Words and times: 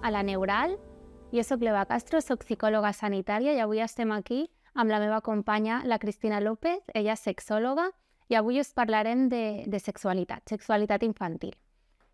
a, 0.00 0.10
la 0.10 0.22
Neural. 0.22 0.78
Jo 1.32 1.42
sóc 1.44 1.62
l'Eva 1.64 1.84
Castro, 1.88 2.20
sóc 2.20 2.44
psicòloga 2.44 2.92
sanitària 2.92 3.54
i 3.56 3.60
avui 3.60 3.80
estem 3.80 4.12
aquí 4.12 4.46
amb 4.74 4.90
la 4.90 5.00
meva 5.00 5.20
companya, 5.20 5.82
la 5.84 5.98
Cristina 5.98 6.40
López. 6.40 6.80
Ella 6.94 7.16
és 7.16 7.24
sexòloga 7.24 7.90
i 8.28 8.36
avui 8.36 8.60
us 8.60 8.72
parlarem 8.72 9.28
de, 9.28 9.64
de 9.66 9.80
sexualitat, 9.80 10.44
sexualitat 10.48 11.02
infantil. 11.02 11.54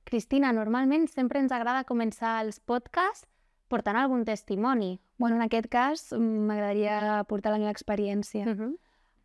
Cristina, 0.08 0.52
normalment 0.56 1.06
sempre 1.12 1.40
ens 1.42 1.52
agrada 1.52 1.84
començar 1.84 2.38
els 2.44 2.60
podcasts 2.60 3.28
portant 3.68 3.98
algun 4.00 4.24
testimoni. 4.24 4.98
Bueno, 5.18 5.36
en 5.36 5.44
aquest 5.44 5.68
cas 5.68 6.08
m'agradaria 6.16 7.24
portar 7.28 7.52
la 7.52 7.60
meva 7.60 7.74
experiència, 7.74 8.46
uh 8.46 8.54
-huh. 8.54 8.76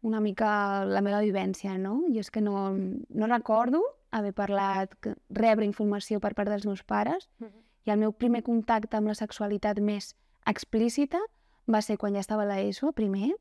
una 0.01 0.20
mica 0.20 0.83
la 0.85 1.01
meva 1.01 1.21
vivència, 1.21 1.77
no? 1.77 2.01
Jo 2.09 2.20
és 2.20 2.31
que 2.31 2.41
no, 2.41 2.71
no 3.09 3.27
recordo 3.27 3.81
haver 4.11 4.33
parlat, 4.33 4.93
rebre 5.29 5.65
informació 5.65 6.20
per 6.20 6.34
part 6.35 6.49
dels 6.49 6.65
meus 6.65 6.84
pares, 6.84 7.29
uh 7.40 7.48
-huh. 7.48 7.62
I 7.85 7.91
el 7.91 7.99
meu 7.99 8.13
primer 8.13 8.43
contacte 8.43 8.97
amb 8.97 9.11
la 9.11 9.17
sexualitat 9.17 9.79
més 9.83 10.13
explícita 10.47 11.19
va 11.69 11.81
ser 11.81 11.97
quan 11.97 12.15
ja 12.15 12.23
estava 12.23 12.43
a 12.43 12.49
l'ESO, 12.49 12.91
primer, 12.91 13.33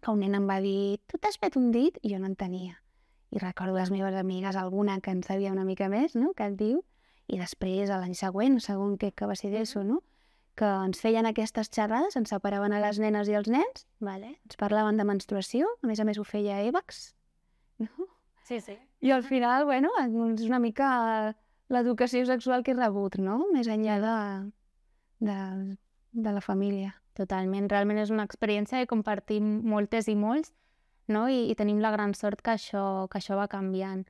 que 0.00 0.12
un 0.12 0.20
nen 0.20 0.36
em 0.38 0.48
va 0.48 0.58
dir 0.60 0.98
tu 1.08 1.18
t'has 1.18 1.38
fet 1.40 1.56
un 1.56 1.70
dit? 1.72 1.96
I 2.02 2.14
jo 2.14 2.20
no 2.20 2.28
en 2.30 2.36
tenia. 2.36 2.80
I 3.32 3.40
recordo 3.42 3.76
les 3.76 3.90
meves 3.90 4.14
amigues, 4.14 4.56
alguna 4.56 5.00
que 5.00 5.10
en 5.10 5.22
sabia 5.22 5.52
una 5.52 5.64
mica 5.64 5.88
més, 5.88 6.14
no?, 6.14 6.32
que 6.36 6.46
et 6.46 6.58
diu, 6.58 6.82
i 7.26 7.40
després, 7.40 7.90
l'any 7.90 8.14
següent, 8.14 8.60
segon 8.62 8.96
que, 9.00 9.10
que 9.10 9.26
va 9.26 9.34
ser 9.34 9.50
d'ESO, 9.50 9.82
no?, 9.84 10.02
que 10.56 10.64
ens 10.64 11.00
feien 11.02 11.28
aquestes 11.28 11.68
xerrades, 11.68 12.16
ens 12.16 12.32
separaven 12.32 12.72
a 12.72 12.80
les 12.80 12.98
nenes 13.02 13.28
i 13.28 13.34
els 13.36 13.48
nens, 13.52 13.84
vale? 14.00 14.38
ens 14.48 14.56
parlaven 14.56 14.96
de 14.96 15.04
menstruació, 15.04 15.68
a 15.82 15.90
més 15.90 16.00
a 16.00 16.06
més 16.08 16.16
ho 16.16 16.24
feia 16.24 16.62
EVAX, 16.64 17.10
no? 17.84 18.08
Sí, 18.46 18.62
sí. 18.62 18.78
I 19.04 19.10
al 19.12 19.24
final, 19.26 19.66
bueno, 19.68 19.90
és 20.00 20.46
una 20.46 20.60
mica 20.62 21.34
l'educació 21.68 22.24
sexual 22.26 22.62
que 22.62 22.72
he 22.72 22.78
rebut, 22.78 23.18
no? 23.18 23.44
Més 23.52 23.68
enllà 23.68 23.98
de, 24.02 24.16
de, 25.28 25.38
de 26.12 26.32
la 26.32 26.42
família. 26.44 26.94
Totalment. 27.16 27.70
Realment 27.72 27.98
és 28.02 28.12
una 28.12 28.26
experiència 28.28 28.82
que 28.82 28.90
compartim 28.90 29.62
moltes 29.64 30.08
i 30.12 30.16
molts, 30.18 30.52
no? 31.08 31.26
I, 31.32 31.46
i 31.50 31.54
tenim 31.56 31.80
la 31.80 31.94
gran 31.94 32.12
sort 32.14 32.42
que 32.44 32.56
això, 32.56 33.06
que 33.10 33.18
això 33.18 33.38
va 33.38 33.48
canviant. 33.48 34.04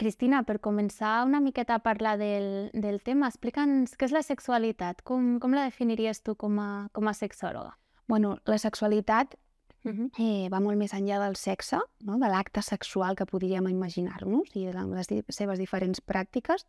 Cristina, 0.00 0.42
per 0.42 0.58
començar 0.58 1.22
una 1.26 1.40
miqueta 1.40 1.76
a 1.76 1.82
parlar 1.84 2.16
del, 2.18 2.70
del 2.74 2.98
tema, 3.04 3.28
explica'ns 3.30 3.94
què 3.96 4.08
és 4.08 4.14
la 4.14 4.24
sexualitat. 4.26 5.02
Com, 5.06 5.36
com 5.42 5.54
la 5.54 5.68
definiries 5.68 6.22
tu 6.26 6.34
com 6.38 6.58
a, 6.58 6.70
com 6.96 7.08
a 7.08 7.14
sexòloga? 7.14 7.76
Bueno, 8.10 8.36
la 8.50 8.58
sexualitat 8.58 9.36
uh 9.84 9.92
-huh. 9.92 10.10
eh, 10.18 10.48
va 10.50 10.60
molt 10.60 10.78
més 10.78 10.92
enllà 10.92 11.20
del 11.24 11.36
sexe, 11.36 11.78
no? 12.00 12.18
de 12.18 12.28
l'acte 12.28 12.62
sexual 12.62 13.16
que 13.16 13.26
podríem 13.26 13.68
imaginar-nos 13.68 14.56
i 14.56 14.66
de 14.66 14.72
les 14.72 15.08
seves 15.28 15.58
diferents 15.58 16.00
pràctiques. 16.00 16.66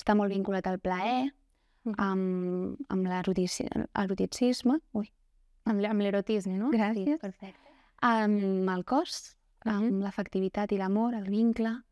Està 0.00 0.16
molt 0.16 0.32
vinculat 0.32 0.66
al 0.66 0.80
plaer, 0.80 1.28
-huh. 1.84 1.94
amb, 1.96 2.76
amb 2.88 3.06
l'eroticisme, 3.06 4.78
ui, 4.92 5.10
amb, 5.64 5.84
amb 5.84 6.04
l'erotisme, 6.04 6.56
no? 6.58 6.70
Gràcies. 6.74 7.16
Sí, 7.16 7.20
perfecte. 7.20 7.74
Amb 8.06 8.68
el 8.72 8.84
cos, 8.84 9.36
amb 9.64 9.84
uh 9.84 9.88
-huh. 9.90 10.02
l'afectivitat 10.04 10.72
i 10.72 10.78
l'amor, 10.78 11.14
el 11.14 11.28
vincle, 11.28 11.82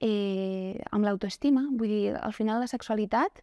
eh, 0.00 0.80
amb 0.90 1.04
l'autoestima. 1.04 1.68
Vull 1.70 1.88
dir, 1.88 2.16
al 2.16 2.32
final 2.32 2.60
la 2.60 2.66
sexualitat 2.66 3.42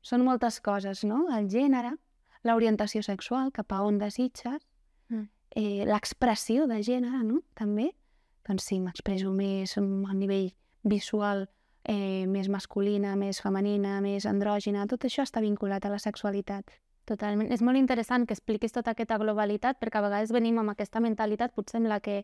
són 0.00 0.24
moltes 0.24 0.60
coses, 0.60 1.04
no? 1.04 1.26
El 1.36 1.48
gènere, 1.48 1.96
l'orientació 2.44 3.02
sexual, 3.02 3.50
cap 3.52 3.72
a 3.72 3.82
on 3.82 3.98
desitges, 3.98 4.66
eh, 5.50 5.84
l'expressió 5.84 6.66
de 6.66 6.82
gènere, 6.82 7.24
no? 7.24 7.42
També. 7.54 7.94
Doncs 8.46 8.62
sí, 8.62 8.80
m'expreso 8.80 9.30
més 9.30 9.76
a 9.76 9.80
nivell 10.14 10.54
visual, 10.82 11.48
eh, 11.88 12.26
més 12.28 12.48
masculina, 12.52 13.16
més 13.16 13.40
femenina, 13.40 13.98
més 14.04 14.26
andrògina, 14.28 14.86
tot 14.86 15.08
això 15.08 15.24
està 15.24 15.40
vinculat 15.40 15.84
a 15.84 15.92
la 15.92 15.98
sexualitat. 16.02 16.68
Totalment. 17.08 17.48
És 17.54 17.62
molt 17.64 17.80
interessant 17.80 18.26
que 18.28 18.36
expliquis 18.36 18.74
tota 18.74 18.92
aquesta 18.92 19.16
globalitat, 19.16 19.78
perquè 19.80 19.96
a 19.98 20.04
vegades 20.04 20.32
venim 20.34 20.60
amb 20.60 20.74
aquesta 20.74 21.00
mentalitat, 21.00 21.54
potser 21.56 21.80
amb 21.80 21.88
la 21.88 22.02
que 22.04 22.20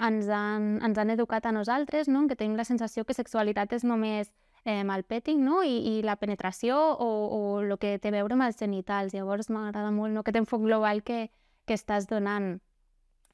ens 0.00 0.30
han, 0.32 0.78
ens 0.80 0.98
han 0.98 1.12
educat 1.12 1.44
a 1.46 1.52
nosaltres, 1.52 2.08
no? 2.08 2.24
que 2.28 2.38
tenim 2.40 2.56
la 2.56 2.64
sensació 2.64 3.04
que 3.04 3.12
sexualitat 3.12 3.74
és 3.76 3.84
només 3.84 4.32
eh, 4.64 4.80
el 4.80 5.04
petting 5.04 5.44
no? 5.44 5.60
I, 5.62 5.76
i 5.92 6.02
la 6.02 6.16
penetració 6.16 6.78
o, 6.96 7.10
o 7.36 7.40
el 7.60 7.76
que 7.76 7.98
té 8.00 8.08
a 8.08 8.16
veure 8.16 8.38
amb 8.38 8.48
els 8.48 8.56
genitals. 8.56 9.12
Llavors 9.12 9.52
m'agrada 9.52 9.92
molt 9.92 10.16
no? 10.16 10.24
aquest 10.24 10.40
enfoc 10.40 10.64
global 10.64 11.04
que, 11.04 11.26
que 11.68 11.76
estàs 11.76 12.08
donant. 12.08 12.54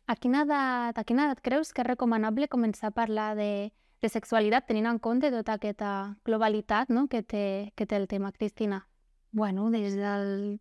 A 0.09 0.17
quina, 0.17 0.43
edat, 0.43 0.99
a 0.99 1.05
quina 1.05 1.29
edat 1.29 1.45
creus 1.45 1.71
que 1.71 1.85
és 1.85 1.87
recomanable 1.87 2.49
començar 2.51 2.91
a 2.91 2.97
parlar 2.97 3.37
de, 3.39 3.71
de 4.03 4.09
sexualitat 4.09 4.69
tenint 4.69 4.87
en 4.87 4.99
compte 5.03 5.31
tota 5.35 5.59
aquesta 5.59 5.93
globalitat 6.25 6.91
no? 6.91 7.07
que, 7.09 7.23
té, 7.23 7.73
que 7.77 7.87
té 7.87 7.97
el 7.97 8.07
tema, 8.09 8.33
Cristina? 8.33 8.87
Bueno, 9.33 9.71
des 9.71 9.97
del 9.99 10.61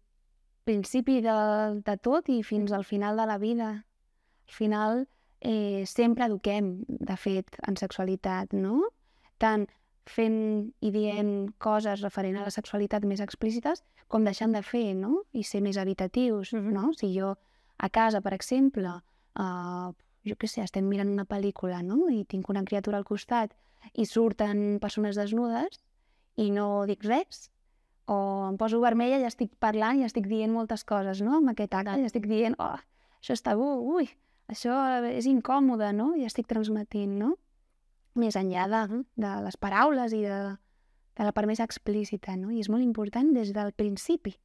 principi 0.68 1.22
de, 1.22 1.38
de 1.86 1.98
tot 2.04 2.30
i 2.30 2.42
fins 2.44 2.74
al 2.76 2.84
final 2.84 3.18
de 3.18 3.26
la 3.30 3.38
vida. 3.38 3.70
Al 4.48 4.54
final 4.54 5.08
eh, 5.40 5.86
sempre 5.86 6.26
eduquem, 6.26 6.84
de 6.88 7.18
fet, 7.18 7.60
en 7.68 7.78
sexualitat, 7.78 8.54
no? 8.54 8.90
Tant 9.38 9.68
fent 10.08 10.40
i 10.82 10.92
dient 10.92 11.52
coses 11.60 12.02
referent 12.02 12.40
a 12.40 12.48
la 12.48 12.54
sexualitat 12.54 13.06
més 13.06 13.22
explícites 13.24 13.84
com 14.08 14.24
deixant 14.24 14.56
de 14.56 14.64
fer, 14.64 14.96
no? 14.96 15.24
I 15.34 15.44
ser 15.44 15.62
més 15.62 15.78
evitatius, 15.78 16.54
mm 16.54 16.60
-hmm. 16.60 16.74
no? 16.74 16.94
Si 16.94 17.14
jo 17.14 17.36
a 17.78 17.90
casa, 17.90 18.22
per 18.22 18.34
exemple, 18.34 18.90
uh, 19.40 19.94
jo 20.30 20.38
què 20.40 20.50
sé, 20.52 20.64
estem 20.64 20.88
mirant 20.90 21.10
una 21.12 21.26
pel·lícula, 21.26 21.82
no? 21.86 22.08
I 22.12 22.24
tinc 22.30 22.50
una 22.50 22.64
criatura 22.68 23.00
al 23.00 23.08
costat 23.08 23.54
i 23.94 24.06
surten 24.06 24.80
persones 24.84 25.18
desnudes 25.20 25.80
i 26.38 26.50
no 26.54 26.86
dic 26.90 27.06
res, 27.08 27.48
o 28.08 28.18
em 28.50 28.58
poso 28.60 28.80
vermella 28.80 29.20
i 29.20 29.28
estic 29.28 29.52
parlant 29.60 30.00
i 30.00 30.06
estic 30.08 30.30
dient 30.32 30.54
moltes 30.54 30.86
coses, 30.88 31.22
no? 31.24 31.38
Amb 31.40 31.52
aquest 31.52 31.76
acte, 31.76 31.98
i 32.00 32.08
estic 32.08 32.28
dient, 32.30 32.56
oh, 32.64 32.78
això 33.20 33.36
és 33.36 33.44
tabú, 33.44 33.68
ui, 33.98 34.08
això 34.48 34.78
és 35.12 35.28
incòmode, 35.28 35.92
no? 35.96 36.14
I 36.16 36.28
estic 36.28 36.48
transmetint, 36.48 37.18
no? 37.20 37.34
Més 38.18 38.38
enllà 38.40 38.68
de, 38.72 39.04
de 39.20 39.34
les 39.44 39.60
paraules 39.60 40.16
i 40.16 40.24
de, 40.24 40.40
de 41.20 41.28
la 41.28 41.34
part 41.36 41.50
més 41.50 41.62
explícita, 41.64 42.38
no? 42.40 42.50
I 42.56 42.64
és 42.64 42.72
molt 42.72 42.86
important 42.86 43.34
des 43.36 43.52
del 43.54 43.74
principi. 43.76 44.38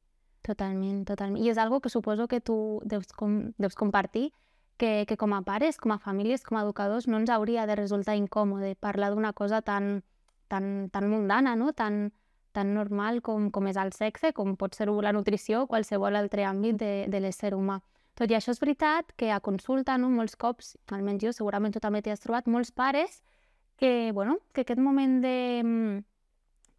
Totalment, 0.43 1.05
totalment. 1.07 1.39
I 1.39 1.53
és 1.53 1.59
algo 1.61 1.79
que 1.79 1.89
suposo 1.89 2.27
que 2.27 2.41
tu 2.43 2.57
deus, 2.83 3.07
com, 3.15 3.53
deus 3.55 3.79
compartir, 3.79 4.33
que, 4.83 5.05
que 5.07 5.15
com 5.15 5.31
a 5.33 5.41
pares, 5.47 5.77
com 5.77 5.93
a 5.93 5.97
famílies, 5.97 6.43
com 6.43 6.57
a 6.59 6.61
educadors, 6.65 7.07
no 7.07 7.15
ens 7.21 7.29
hauria 7.31 7.63
de 7.63 7.77
resultar 7.79 8.17
incòmode 8.19 8.73
parlar 8.75 9.13
d'una 9.13 9.31
cosa 9.31 9.61
tan, 9.63 10.03
tan, 10.51 10.89
tan 10.91 11.07
mundana, 11.07 11.55
no? 11.55 11.71
tan, 11.71 12.11
tan 12.51 12.73
normal 12.75 13.21
com, 13.23 13.47
com 13.47 13.69
és 13.71 13.79
el 13.79 13.93
sexe, 13.95 14.33
com 14.35 14.57
pot 14.59 14.75
ser 14.75 14.89
la 14.91 15.13
nutrició 15.15 15.61
o 15.63 15.69
qualsevol 15.71 16.19
altre 16.19 16.43
àmbit 16.43 16.75
de, 16.83 16.91
de 17.07 17.23
l'ésser 17.23 17.53
humà. 17.55 17.79
Tot 18.19 18.27
i 18.27 18.35
això 18.35 18.51
és 18.51 18.59
veritat 18.59 19.15
que 19.15 19.31
a 19.31 19.39
consulta, 19.39 19.95
no, 19.97 20.11
molts 20.11 20.35
cops, 20.35 20.75
almenys 20.91 21.29
jo, 21.29 21.31
segurament 21.31 21.71
tu 21.71 21.79
també 21.79 22.03
t'hi 22.03 22.11
has 22.11 22.19
trobat, 22.19 22.51
molts 22.51 22.75
pares 22.75 23.21
que, 23.79 24.11
bueno, 24.11 24.41
que 24.51 24.67
aquest 24.67 24.83
moment 24.83 25.21
de, 25.23 26.03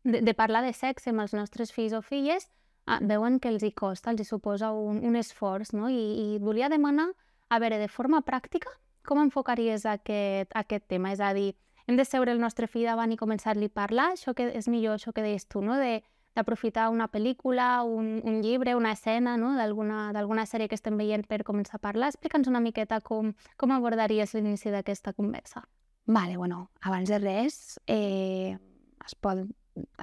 de, 0.04 0.20
de 0.20 0.34
parlar 0.36 0.60
de 0.60 0.76
sexe 0.76 1.08
amb 1.08 1.24
els 1.24 1.32
nostres 1.32 1.72
fills 1.72 1.96
o 1.96 2.04
filles 2.04 2.50
ah, 2.84 3.00
veuen 3.00 3.40
que 3.40 3.48
els 3.48 3.64
hi 3.64 3.72
costa, 3.72 4.12
els 4.12 4.20
hi 4.20 4.28
suposa 4.28 4.76
un, 4.76 5.00
un 5.00 5.16
esforç, 5.16 5.72
no? 5.72 5.88
I, 5.88 6.36
I 6.36 6.42
volia 6.44 6.68
demanar, 6.68 7.14
a 7.54 7.60
veure, 7.62 7.78
de 7.78 7.88
forma 7.88 8.22
pràctica, 8.22 8.70
com 9.06 9.20
enfocaries 9.22 9.86
aquest, 9.86 10.50
aquest 10.54 10.88
tema? 10.88 11.12
És 11.12 11.20
a 11.20 11.32
dir, 11.36 11.52
hem 11.86 11.96
de 11.96 12.04
seure 12.04 12.32
el 12.32 12.40
nostre 12.40 12.66
fill 12.66 12.88
davant 12.88 13.12
i 13.12 13.20
començar-li 13.20 13.70
a 13.70 13.76
parlar? 13.82 14.10
Això 14.14 14.34
que 14.34 14.50
és 14.56 14.68
millor, 14.68 14.98
això 14.98 15.12
que 15.12 15.24
deies 15.24 15.46
tu, 15.46 15.62
no? 15.62 15.76
De, 15.80 16.02
d'aprofitar 16.34 16.88
una 16.90 17.06
pel·lícula, 17.08 17.84
un, 17.86 18.18
un 18.24 18.40
llibre, 18.42 18.74
una 18.74 18.92
escena 18.92 19.36
no? 19.38 19.54
d'alguna 19.54 20.46
sèrie 20.50 20.68
que 20.68 20.74
estem 20.74 20.98
veient 20.98 21.24
per 21.30 21.44
començar 21.46 21.78
a 21.78 21.84
parlar. 21.84 22.10
Explica'ns 22.10 22.50
una 22.50 22.62
miqueta 22.64 23.00
com, 23.00 23.32
com 23.56 23.74
abordaries 23.74 24.34
l'inici 24.34 24.72
d'aquesta 24.74 25.14
conversa. 25.14 25.62
Vale, 26.06 26.36
bueno, 26.36 26.70
abans 26.82 27.08
de 27.08 27.20
res, 27.22 27.78
eh, 27.86 28.58
es, 29.06 29.14
pot, 29.14 29.46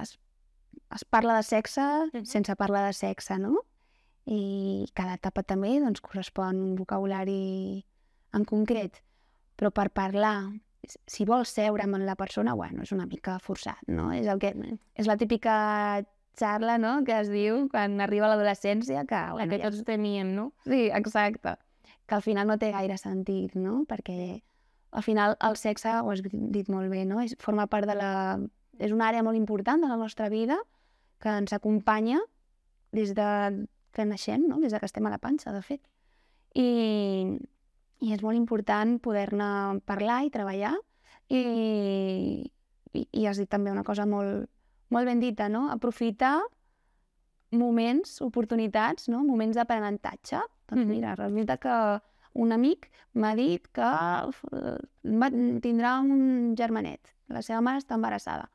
es, 0.00 0.16
es 0.96 1.04
parla 1.04 1.36
de 1.36 1.44
sexe 1.46 1.82
uh 1.82 2.08
-huh. 2.10 2.24
sense 2.24 2.56
parlar 2.56 2.86
de 2.86 2.92
sexe, 2.92 3.38
no? 3.38 3.60
I 4.30 4.86
cada 4.94 5.16
etapa 5.18 5.42
també 5.42 5.78
doncs, 5.82 6.02
correspon 6.04 6.60
un 6.62 6.74
vocabulari 6.78 7.82
en 8.32 8.44
concret. 8.48 9.00
Però 9.58 9.72
per 9.74 9.90
parlar 9.90 10.36
si 11.06 11.24
vols 11.24 11.52
seure 11.54 11.84
amb 11.84 12.00
la 12.02 12.16
persona, 12.18 12.54
bueno, 12.58 12.82
és 12.82 12.92
una 12.94 13.06
mica 13.06 13.38
forçat, 13.42 13.82
no? 13.86 14.10
És, 14.14 14.26
el 14.26 14.40
que, 14.42 14.52
és 14.98 15.06
la 15.06 15.16
típica 15.16 15.54
xarla, 16.38 16.78
no?, 16.78 17.02
que 17.06 17.18
es 17.20 17.30
diu 17.30 17.66
quan 17.70 18.00
arriba 18.00 18.30
l'adolescència, 18.30 19.04
que, 19.06 19.20
bueno, 19.36 19.50
que 19.52 19.60
ja... 19.60 19.70
tots 19.70 19.84
teníem, 19.86 20.32
no? 20.34 20.50
Sí, 20.66 20.88
exacte. 20.90 21.56
Que 22.06 22.16
al 22.18 22.24
final 22.24 22.48
no 22.50 22.58
té 22.58 22.72
gaire 22.74 22.96
sentit, 22.98 23.54
no? 23.54 23.82
Perquè 23.88 24.40
al 24.92 25.04
final 25.06 25.36
el 25.40 25.56
sexe, 25.56 25.94
ho 26.00 26.10
has 26.12 26.24
dit 26.24 26.68
molt 26.72 26.90
bé, 26.92 27.04
no? 27.08 27.20
És, 27.22 27.36
forma 27.40 27.68
part 27.70 27.88
de 27.88 27.96
la... 27.98 28.12
És 28.82 28.92
una 28.92 29.10
àrea 29.12 29.22
molt 29.22 29.38
important 29.38 29.84
de 29.84 29.90
la 29.90 30.00
nostra 30.00 30.28
vida 30.32 30.58
que 31.22 31.30
ens 31.30 31.52
acompanya 31.54 32.18
des 32.92 33.12
de 33.14 33.28
que 33.92 34.04
naixem, 34.08 34.46
no? 34.48 34.58
Des 34.60 34.72
de 34.72 34.78
que 34.80 34.86
estem 34.88 35.06
a 35.06 35.10
la 35.12 35.18
panxa, 35.22 35.52
de 35.52 35.62
fet. 35.62 35.82
I, 36.54 37.38
i 38.00 38.12
és 38.12 38.22
molt 38.22 38.36
important 38.36 38.98
poder-ne 39.00 39.80
parlar 39.88 40.22
i 40.26 40.30
treballar 40.34 40.74
i, 41.32 42.50
i, 42.92 43.06
i 43.12 43.26
has 43.26 43.38
dit 43.40 43.48
també 43.48 43.70
una 43.72 43.84
cosa 43.84 44.04
molt, 44.06 44.48
molt 44.92 45.08
ben 45.08 45.20
dita, 45.22 45.48
no? 45.48 45.68
Aprofitar 45.72 46.38
moments, 47.52 48.20
oportunitats, 48.24 49.08
no? 49.12 49.22
moments 49.24 49.56
d'aprenentatge. 49.56 50.40
Doncs 50.68 50.86
Mhm. 50.86 50.88
mira, 50.88 51.14
resulta 51.14 51.58
que 51.58 52.00
un 52.34 52.52
amic 52.52 52.90
m'ha 53.14 53.34
dit 53.36 53.66
que 53.72 53.82
va, 53.82 55.28
tindrà 55.60 56.00
un 56.00 56.54
germanet, 56.56 57.12
la 57.28 57.42
seva 57.42 57.60
mare 57.60 57.78
està 57.78 57.94
embarassada. 57.94 58.48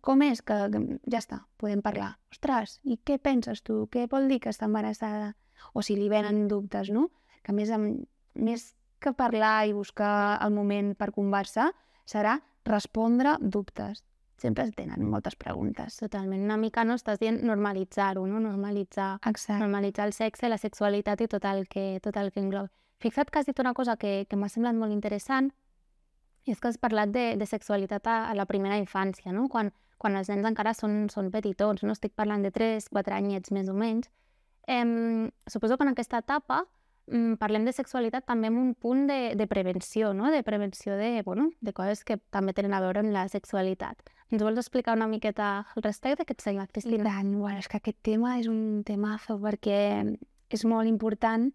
Com 0.00 0.22
és 0.24 0.40
que, 0.40 0.56
que 0.72 0.80
ja 1.12 1.20
està, 1.20 1.42
podem 1.60 1.82
parlar. 1.84 2.14
Ostres, 2.32 2.78
i 2.88 2.96
què 3.04 3.18
penses 3.20 3.60
tu? 3.62 3.84
Què 3.92 4.06
vol 4.10 4.28
dir 4.32 4.40
que 4.40 4.52
està 4.52 4.68
embarassada? 4.68 5.34
O 5.76 5.84
si 5.84 5.96
li 5.96 6.08
venen 6.08 6.46
dubtes, 6.48 6.88
no? 6.88 7.10
Que 7.44 7.52
més, 7.52 7.72
amb, 7.74 8.06
més 8.34 8.70
que 9.00 9.12
parlar 9.16 9.66
i 9.68 9.74
buscar 9.76 10.38
el 10.44 10.54
moment 10.56 10.94
per 10.96 11.10
conversar, 11.12 11.70
serà 12.08 12.38
respondre 12.64 13.36
dubtes. 13.40 14.04
Sempre 14.40 14.64
es 14.64 14.72
tenen 14.72 15.04
moltes 15.04 15.36
preguntes. 15.36 15.98
Totalment. 16.00 16.40
Una 16.46 16.56
mica, 16.56 16.84
no? 16.88 16.96
Estàs 16.96 17.20
dient 17.20 17.42
normalitzar-ho, 17.44 18.24
no? 18.26 18.40
Normalitzar, 18.40 19.18
Exacte. 19.28 19.60
normalitzar 19.60 20.06
el 20.08 20.14
sexe, 20.16 20.48
la 20.48 20.56
sexualitat 20.56 21.20
i 21.20 21.28
tot 21.28 21.44
el 21.44 21.66
que, 21.68 22.00
tot 22.00 22.16
el 22.16 22.32
que 22.32 22.40
engloba. 22.40 22.72
Fixa't 23.04 23.28
que 23.28 23.40
has 23.40 23.48
dit 23.48 23.60
una 23.60 23.74
cosa 23.76 23.98
que, 24.00 24.24
que 24.28 24.36
m'ha 24.36 24.48
semblat 24.48 24.76
molt 24.76 24.96
interessant, 24.96 25.52
i 26.48 26.54
és 26.54 26.60
que 26.60 26.68
has 26.72 26.80
parlat 26.80 27.12
de, 27.12 27.34
de 27.36 27.46
sexualitat 27.48 28.08
a, 28.08 28.16
a 28.30 28.34
la 28.36 28.46
primera 28.48 28.80
infància, 28.80 29.32
no? 29.32 29.46
Quan, 29.52 29.72
quan 30.00 30.16
els 30.16 30.30
nens 30.32 30.48
encara 30.48 30.72
són, 30.76 31.04
són 31.12 31.28
petitons, 31.34 31.84
no? 31.84 31.92
Estic 31.92 32.16
parlant 32.16 32.42
de 32.46 32.50
3, 32.54 32.88
4 32.88 33.16
anyets 33.18 33.52
més 33.52 33.68
o 33.68 33.76
menys. 33.76 34.08
Em, 34.70 35.28
suposo 35.50 35.76
que 35.76 35.84
en 35.84 35.92
aquesta 35.92 36.20
etapa 36.24 36.62
mm, 37.10 37.36
parlem 37.42 37.66
de 37.68 37.74
sexualitat 37.76 38.24
també 38.28 38.48
amb 38.48 38.62
un 38.62 38.72
punt 38.74 39.04
de, 39.10 39.34
de 39.36 39.46
prevenció, 39.50 40.14
no? 40.16 40.30
De 40.32 40.42
prevenció 40.46 40.96
de, 40.96 41.20
bueno, 41.26 41.50
de 41.60 41.74
coses 41.76 42.04
que 42.04 42.16
també 42.32 42.56
tenen 42.56 42.74
a 42.76 42.80
veure 42.80 43.04
amb 43.04 43.12
la 43.12 43.26
sexualitat. 43.28 44.00
Ens 44.30 44.44
vols 44.46 44.60
explicar 44.62 44.96
una 44.96 45.10
miqueta 45.10 45.52
al 45.74 45.84
respecte? 45.84 46.24
Què 46.24 46.36
et 46.36 46.44
sembla, 46.44 46.68
I 46.68 46.72
Cristina? 46.72 47.04
tant, 47.10 47.32
bueno, 47.36 47.58
és 47.60 47.68
que 47.68 47.80
aquest 47.80 48.00
tema 48.06 48.38
és 48.40 48.48
un 48.48 48.84
temazo 48.86 49.36
perquè 49.42 49.80
és 50.50 50.64
molt 50.64 50.88
important 50.88 51.50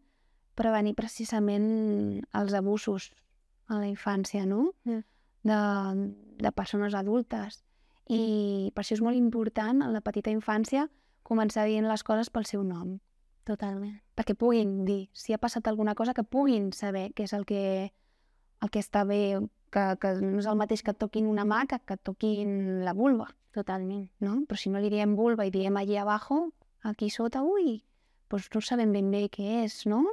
prevenir 0.55 0.95
precisament 0.95 1.69
els 2.35 2.53
abusos 2.55 3.09
a 3.67 3.79
la 3.79 3.87
infància, 3.89 4.45
no? 4.45 4.69
Mm. 4.85 5.01
De, 5.45 5.61
de 6.41 6.51
persones 6.51 6.95
adultes. 6.97 7.63
I 8.11 8.71
per 8.75 8.83
això 8.83 8.95
és 8.97 9.01
molt 9.01 9.17
important 9.17 9.81
en 9.81 9.93
la 9.93 10.03
petita 10.05 10.29
infància 10.33 10.87
començar 11.25 11.65
dient 11.65 11.87
les 11.89 12.03
coses 12.05 12.29
pel 12.29 12.45
seu 12.45 12.63
nom. 12.63 12.99
Totalment. 13.45 13.97
Perquè 14.17 14.33
puguin 14.37 14.85
dir, 14.85 15.07
si 15.13 15.33
ha 15.33 15.41
passat 15.41 15.67
alguna 15.67 15.95
cosa, 15.95 16.13
que 16.13 16.23
puguin 16.23 16.71
saber 16.73 17.11
què 17.13 17.25
és 17.25 17.33
el 17.33 17.45
que, 17.45 17.91
el 18.61 18.69
que 18.73 18.81
està 18.81 19.03
bé, 19.05 19.39
que, 19.73 19.85
que 20.01 20.13
no 20.21 20.41
és 20.41 20.49
el 20.49 20.57
mateix 20.57 20.81
que 20.85 20.93
et 20.93 21.01
toquin 21.01 21.29
una 21.29 21.45
mà 21.45 21.65
que 21.69 21.79
que 21.85 21.97
et 21.97 22.03
toquin 22.03 22.83
la 22.85 22.93
vulva 22.93 23.27
Totalment. 23.55 24.09
no? 24.19 24.43
Però 24.49 24.57
si 24.59 24.69
no 24.69 24.81
li 24.83 24.89
diem 24.91 25.15
vulva 25.15 25.45
i 25.45 25.51
diem 25.51 25.77
allí 25.77 25.95
abajo, 25.97 26.51
aquí 26.83 27.09
sota, 27.09 27.41
ui, 27.41 27.85
doncs 28.29 28.49
no 28.53 28.61
sabem 28.61 28.91
ben 28.91 29.11
bé 29.11 29.29
què 29.31 29.63
és, 29.63 29.85
no? 29.85 30.03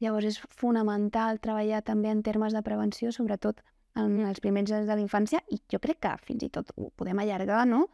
Llavors 0.00 0.26
és 0.30 0.38
fonamental 0.48 1.40
treballar 1.44 1.82
també 1.84 2.10
en 2.10 2.22
termes 2.22 2.56
de 2.56 2.62
prevenció, 2.62 3.12
sobretot 3.12 3.60
en 3.96 4.20
els 4.26 4.40
primers 4.40 4.70
anys 4.72 4.86
de 4.88 4.94
la 4.96 5.00
infància, 5.02 5.40
i 5.50 5.60
jo 5.70 5.78
crec 5.78 6.00
que 6.00 6.14
fins 6.26 6.42
i 6.42 6.48
tot 6.50 6.72
ho 6.76 6.90
podem 6.96 7.18
allargar, 7.22 7.66
no? 7.66 7.88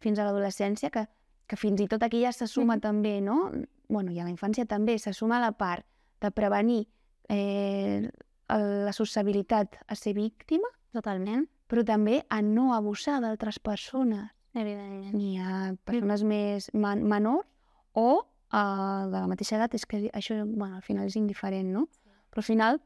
Fins 0.00 0.18
a 0.18 0.24
l'adolescència, 0.26 0.90
que, 0.90 1.06
que 1.48 1.56
fins 1.56 1.80
i 1.80 1.86
tot 1.88 2.02
aquí 2.02 2.20
ja 2.22 2.32
se 2.32 2.46
suma 2.46 2.76
Mhm. 2.76 2.80
també, 2.80 3.20
no? 3.20 3.50
bueno, 3.88 4.10
i 4.12 4.18
a 4.20 4.24
la 4.24 4.30
infància 4.30 4.66
també, 4.66 4.98
se 4.98 5.12
suma 5.12 5.38
la 5.40 5.52
part 5.52 5.84
de 6.20 6.30
prevenir 6.30 6.86
eh, 7.28 8.10
la 8.48 8.92
susceptibilitat 8.92 9.76
a 9.86 9.94
ser 9.94 10.14
víctima, 10.14 10.68
Totalment. 10.92 11.46
però 11.68 11.84
també 11.84 12.24
a 12.28 12.42
no 12.42 12.74
abusar 12.74 13.20
d'altres 13.20 13.58
persones 13.58 14.30
Evidentment. 14.54 15.14
ni 15.14 15.38
a 15.38 15.74
persones 15.84 16.22
més 16.22 16.70
man 16.74 17.02
menors 17.02 17.46
o 17.94 18.24
uh, 18.52 19.06
de 19.10 19.18
la 19.20 19.26
mateixa 19.26 19.56
edat, 19.56 19.74
és 19.74 19.86
que 19.86 20.10
això 20.12 20.34
bueno, 20.46 20.76
al 20.76 20.82
final 20.82 21.06
és 21.06 21.16
indiferent, 21.16 21.70
no? 21.72 21.88
Però 22.30 22.38
al 22.38 22.42
final 22.44 22.80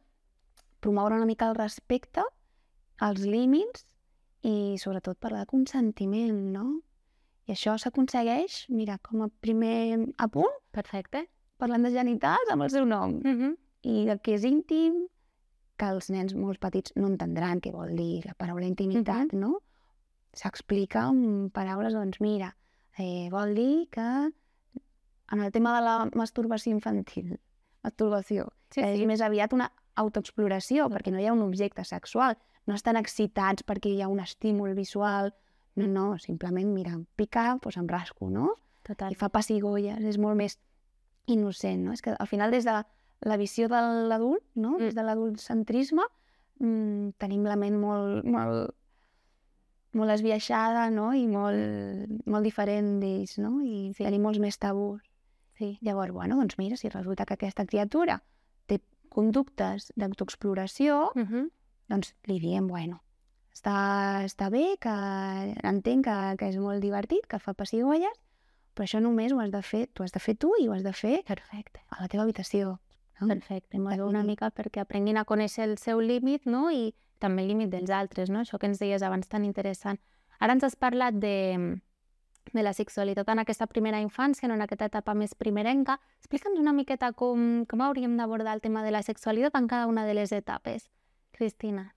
promoure 0.80 1.16
una 1.16 1.26
mica 1.26 1.48
el 1.48 1.54
respecte, 1.56 2.22
els 3.00 3.20
límits 3.26 3.84
i 4.42 4.76
sobretot 4.78 5.18
parlar 5.18 5.40
de 5.44 5.50
consentiment, 5.50 6.38
no? 6.54 6.80
I 7.48 7.52
això 7.54 7.76
s'aconsegueix, 7.80 8.66
mira, 8.68 8.98
com 9.02 9.22
a 9.24 9.28
primer 9.40 9.98
apunt, 10.18 10.52
Perfecte. 10.72 11.24
parlant 11.58 11.82
de 11.82 11.90
genitals 11.90 12.50
amb 12.52 12.62
el 12.62 12.70
seu 12.70 12.84
nom 12.84 13.20
Mm 13.24 13.36
-hmm. 13.38 13.56
i 13.82 14.04
del 14.06 14.20
que 14.20 14.34
és 14.34 14.44
íntim, 14.44 15.06
que 15.76 15.86
els 15.86 16.10
nens 16.10 16.34
molt 16.34 16.58
petits 16.60 16.92
no 16.96 17.06
entendran 17.06 17.60
què 17.60 17.72
vol 17.72 17.94
dir 17.96 18.24
la 18.26 18.34
paraula 18.34 18.66
intimitat, 18.66 19.32
no? 19.32 19.60
S'explica 20.32 21.02
amb 21.08 21.52
paraules, 21.52 21.92
doncs 21.94 22.20
mira, 22.20 22.56
eh, 22.98 23.28
vol 23.30 23.54
dir 23.54 23.88
que 23.90 24.00
en 25.32 25.40
el 25.40 25.52
tema 25.52 25.76
de 25.78 25.84
la 25.84 26.10
masturbació 26.14 26.72
infantil, 26.72 27.38
masturbació, 27.82 28.48
Sí, 28.70 28.80
és 28.80 28.98
sí. 28.98 29.06
més 29.06 29.20
aviat 29.20 29.52
una 29.52 29.72
autoexploració, 30.02 30.88
perquè 30.92 31.12
no 31.12 31.20
hi 31.20 31.26
ha 31.28 31.34
un 31.34 31.42
objecte 31.42 31.84
sexual, 31.84 32.36
no 32.66 32.76
estan 32.76 32.96
excitats 33.00 33.64
perquè 33.66 33.90
hi 33.94 34.02
ha 34.02 34.08
un 34.12 34.20
estímul 34.20 34.74
visual, 34.76 35.32
no, 35.78 35.86
no, 35.86 36.06
simplement, 36.18 36.72
mira, 36.74 36.92
em 36.96 37.04
pica, 37.16 37.52
doncs 37.62 37.76
em 37.78 37.86
rasco, 37.88 38.30
no? 38.30 38.54
Total. 38.88 39.12
i 39.12 39.16
fa 39.20 39.28
pessigolles, 39.28 40.00
és 40.00 40.16
molt 40.16 40.36
més 40.38 40.56
innocent, 41.28 41.82
no? 41.84 41.92
És 41.92 42.00
que 42.02 42.14
al 42.16 42.26
final 42.30 42.50
des 42.50 42.64
de 42.64 42.72
la 43.28 43.36
visió 43.36 43.68
de 43.68 43.80
l'adult, 44.08 44.42
no? 44.54 44.76
Mm. 44.78 44.80
Des 44.86 44.94
de 44.96 45.04
l'adultcentrisme, 45.04 46.06
mm, 46.60 47.10
tenim 47.20 47.44
la 47.44 47.56
ment 47.60 47.76
molt, 47.78 48.24
molt, 48.24 48.74
molt 49.92 50.14
esbiaixada, 50.14 50.88
no? 50.90 51.10
I 51.14 51.26
molt, 51.28 52.24
molt 52.26 52.44
diferent 52.48 52.98
d'ells, 53.02 53.36
no? 53.38 53.58
I 53.62 53.92
Sí. 53.94 54.04
tenim 54.04 54.22
molts 54.22 54.38
més 54.38 54.58
tabús. 54.58 55.02
Sí. 55.58 55.76
Llavors, 55.82 56.12
bueno, 56.12 56.36
doncs 56.36 56.56
mira, 56.58 56.76
si 56.76 56.88
resulta 56.88 57.26
que 57.26 57.34
aquesta 57.34 57.66
criatura 57.66 58.22
conductes 59.08 59.92
d'autoexploració, 59.96 61.10
Mm 61.14 61.26
-hmm. 61.26 61.50
doncs 61.88 62.14
li 62.26 62.38
diem, 62.40 62.66
bueno, 62.68 63.02
està, 63.52 64.24
està 64.24 64.50
bé, 64.50 64.76
que 64.80 64.94
entenc 65.62 66.04
que, 66.04 66.36
que 66.38 66.48
és 66.48 66.56
molt 66.56 66.80
divertit, 66.80 67.26
que 67.26 67.38
fa 67.38 67.54
pessigolles, 67.54 68.14
però 68.74 68.86
això 68.86 69.00
només 69.00 69.32
ho 69.32 69.40
has 69.40 69.50
de 69.50 69.62
fer, 69.62 69.88
tu 69.92 70.04
has 70.04 70.12
de 70.12 70.20
fer 70.20 70.36
tu 70.36 70.52
i 70.60 70.68
ho 70.68 70.72
has 70.72 70.84
de 70.84 70.92
fer 70.92 71.24
Perfecte. 71.26 71.80
a 71.90 72.02
la 72.02 72.08
teva 72.08 72.22
habitació. 72.22 72.78
No? 73.20 73.26
Perfecte. 73.26 73.78
Molt 73.78 73.96
bé, 73.96 74.04
una 74.04 74.22
mica 74.22 74.52
perquè 74.54 74.80
aprenguin 74.80 75.16
a 75.18 75.24
conèixer 75.24 75.64
el 75.64 75.78
seu 75.78 75.98
límit, 76.00 76.46
no? 76.46 76.70
I 76.70 76.94
també 77.18 77.42
el 77.42 77.48
límit 77.48 77.70
dels 77.70 77.90
altres, 77.90 78.30
no? 78.30 78.44
Això 78.44 78.60
que 78.62 78.66
ens 78.70 78.78
deies 78.78 79.02
abans 79.02 79.26
tan 79.26 79.44
interessant. 79.44 79.98
Ara 80.38 80.54
ens 80.54 80.62
has 80.62 80.76
parlat 80.76 81.14
de, 81.18 81.80
de 82.52 82.62
la 82.62 82.72
sexualitat 82.72 83.28
en 83.28 83.38
aquesta 83.38 83.66
primera 83.66 84.00
infància, 84.00 84.46
en 84.46 84.60
aquesta 84.60 84.86
etapa 84.86 85.14
més 85.14 85.34
primerenca. 85.34 85.98
Explica'ns 86.18 86.58
una 86.58 86.72
miqueta 86.72 87.12
com, 87.12 87.64
com 87.68 87.80
hauríem 87.80 88.16
d'abordar 88.16 88.54
el 88.54 88.60
tema 88.60 88.82
de 88.82 88.90
la 88.90 89.02
sexualitat 89.02 89.54
en 89.54 89.68
cada 89.68 89.86
una 89.86 90.04
de 90.06 90.14
les 90.14 90.32
etapes. 90.32 90.90
Cristina. 91.32 91.94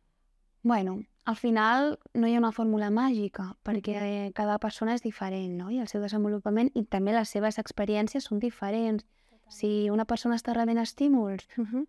Bueno, 0.64 1.04
al 1.26 1.36
final 1.36 2.00
no 2.14 2.28
hi 2.28 2.36
ha 2.36 2.40
una 2.40 2.52
fórmula 2.52 2.90
màgica, 2.90 3.56
perquè 3.64 4.32
cada 4.34 4.60
persona 4.60 4.94
és 4.94 5.02
diferent, 5.02 5.58
no? 5.58 5.72
I 5.72 5.80
el 5.80 5.88
seu 5.88 6.02
desenvolupament 6.02 6.70
i 6.76 6.84
també 6.86 7.14
les 7.14 7.30
seves 7.30 7.58
experiències 7.58 8.26
són 8.30 8.40
diferents. 8.40 9.06
Si 9.50 9.90
una 9.90 10.06
persona 10.06 10.36
està 10.36 10.54
rebent 10.54 10.80
estímuls, 10.80 11.48
Uh 11.58 11.66
-huh. 11.66 11.88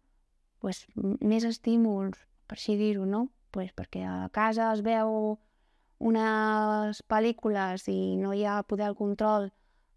pues, 0.61 0.87
més 0.95 1.45
estímuls, 1.45 2.19
per 2.47 2.57
així 2.57 2.77
dir-ho, 2.77 3.07
no? 3.07 3.29
Pues 3.51 3.75
perquè 3.75 4.05
a 4.07 4.29
casa 4.31 4.73
es 4.73 4.83
veu 4.83 5.39
unes 6.03 7.03
pel·lícules 7.09 7.87
i 7.93 8.17
no 8.19 8.33
hi 8.35 8.45
ha 8.45 8.63
poder 8.67 8.89
el 8.91 8.99
control 8.99 9.51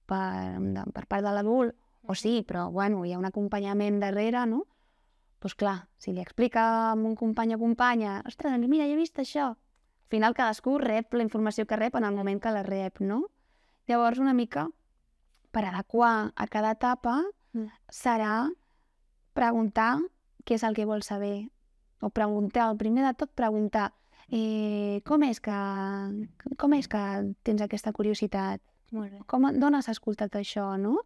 per, 0.05 0.62
de, 0.62 0.85
per 0.93 1.05
part 1.09 1.25
de 1.25 1.33
l'adult, 1.33 1.75
o 2.05 2.13
sí, 2.13 2.43
però 2.45 2.69
bueno, 2.71 3.03
hi 3.05 3.13
ha 3.13 3.19
un 3.19 3.25
acompanyament 3.25 4.00
darrere, 4.03 4.45
no? 4.45 4.63
Doncs 4.65 5.41
pues 5.45 5.55
clar, 5.62 5.77
si 5.97 6.13
li 6.13 6.21
explica 6.21 6.65
a 6.91 6.93
un 6.93 7.15
company 7.17 7.53
o 7.55 7.62
companya, 7.62 8.19
ostres, 8.25 8.53
doncs 8.53 8.69
mira, 8.69 8.85
jo 8.85 8.93
he 8.93 9.01
vist 9.01 9.17
això. 9.21 9.51
Al 9.55 10.13
final 10.13 10.38
cadascú 10.38 10.77
rep 10.81 11.13
la 11.13 11.25
informació 11.25 11.65
que 11.65 11.77
rep 11.77 11.97
en 11.97 12.05
el 12.05 12.15
moment 12.15 12.41
que 12.41 12.53
la 12.53 12.63
rep, 12.63 13.01
no? 13.01 13.25
Llavors, 13.89 14.21
una 14.21 14.33
mica, 14.33 14.67
per 15.51 15.65
adequar 15.65 16.31
a 16.35 16.47
cada 16.47 16.71
etapa, 16.77 17.24
Mm. 17.55 17.71
serà 17.88 18.51
preguntar 19.33 20.01
què 20.43 20.57
és 20.59 20.63
el 20.67 20.75
que 20.75 20.85
vol 20.85 21.03
saber. 21.07 21.50
O 22.03 22.09
preguntar, 22.12 22.69
el 22.69 22.77
primer 22.77 23.05
de 23.05 23.13
tot, 23.15 23.31
preguntar 23.31 23.93
eh, 24.32 25.01
com, 25.05 25.24
és 25.27 25.41
que, 25.44 25.58
com 26.58 26.74
és 26.77 26.88
que 26.91 27.03
tens 27.46 27.62
aquesta 27.65 27.94
curiositat? 27.96 28.62
Molt 28.96 29.12
bé. 29.12 29.22
Com, 29.29 29.48
d'on 29.60 29.77
has 29.77 29.89
escoltat 29.91 30.38
això, 30.39 30.72
no? 30.82 30.98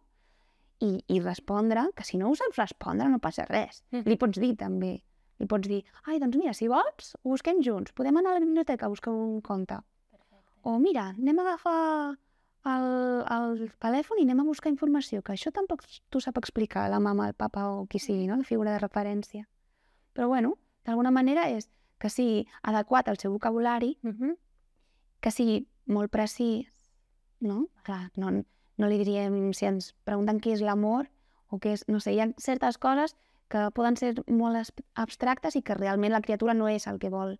I, 0.80 0.96
I 1.12 1.20
respondre, 1.20 1.90
que 1.96 2.06
si 2.08 2.16
no 2.20 2.30
ho 2.30 2.36
saps 2.38 2.56
respondre 2.60 3.08
no 3.12 3.20
passa 3.20 3.44
res. 3.48 3.82
Mm. 3.92 4.06
Li 4.08 4.16
pots 4.20 4.40
dir 4.40 4.54
també. 4.60 4.94
Li 5.40 5.48
pots 5.48 5.68
dir, 5.68 5.82
ai, 6.06 6.18
doncs 6.20 6.36
mira, 6.36 6.52
si 6.56 6.68
vols, 6.68 7.14
ho 7.20 7.32
busquem 7.32 7.60
junts. 7.64 7.92
Podem 7.96 8.16
anar 8.20 8.34
a 8.34 8.38
la 8.38 8.44
biblioteca 8.44 8.88
a 8.88 8.92
buscar 8.92 9.12
un 9.12 9.40
conte. 9.44 9.78
Perfecte. 10.12 10.56
O 10.68 10.78
mira, 10.80 11.10
anem 11.16 11.40
a 11.40 11.46
agafar 11.46 11.78
el, 12.68 12.88
el 13.24 13.70
telèfon 13.80 14.20
i 14.20 14.26
anem 14.26 14.42
a 14.42 14.48
buscar 14.48 14.72
informació, 14.72 15.22
que 15.24 15.32
això 15.32 15.52
tampoc 15.52 15.84
t'ho 16.12 16.20
sap 16.20 16.40
explicar 16.40 16.88
la 16.92 17.00
mama, 17.00 17.28
el 17.30 17.36
papa 17.36 17.66
o 17.72 17.86
qui 17.88 18.00
sigui, 18.00 18.26
no? 18.28 18.36
la 18.36 18.48
figura 18.48 18.74
de 18.76 18.82
referència. 18.82 19.46
Però 20.12 20.28
bueno, 20.28 20.56
d'alguna 20.84 21.12
manera 21.14 21.48
és 21.48 21.70
que 22.00 22.10
sigui 22.10 22.46
adequat 22.62 23.08
al 23.08 23.18
seu 23.18 23.32
vocabulari, 23.32 23.98
Uh 24.02 24.10
-huh. 24.10 24.36
que 25.20 25.30
sigui 25.30 25.68
molt 25.84 26.10
precís, 26.10 26.66
no? 27.40 27.68
Clar, 27.84 28.10
no, 28.16 28.30
no 28.76 28.88
li 28.88 28.98
diríem, 28.98 29.52
si 29.52 29.66
ens 29.66 29.94
pregunten 30.04 30.40
què 30.40 30.52
és 30.52 30.62
l'amor 30.62 31.10
o 31.50 31.58
què 31.58 31.72
és, 31.72 31.84
no 31.88 32.00
sé, 32.00 32.12
hi 32.12 32.20
ha 32.20 32.32
certes 32.38 32.78
coses 32.78 33.16
que 33.48 33.70
poden 33.74 33.96
ser 33.96 34.14
molt 34.28 34.56
abstractes 34.94 35.56
i 35.56 35.62
que 35.62 35.74
realment 35.74 36.12
la 36.12 36.22
criatura 36.22 36.54
no 36.54 36.68
és 36.68 36.86
el 36.86 36.98
que 36.98 37.10
vol. 37.10 37.38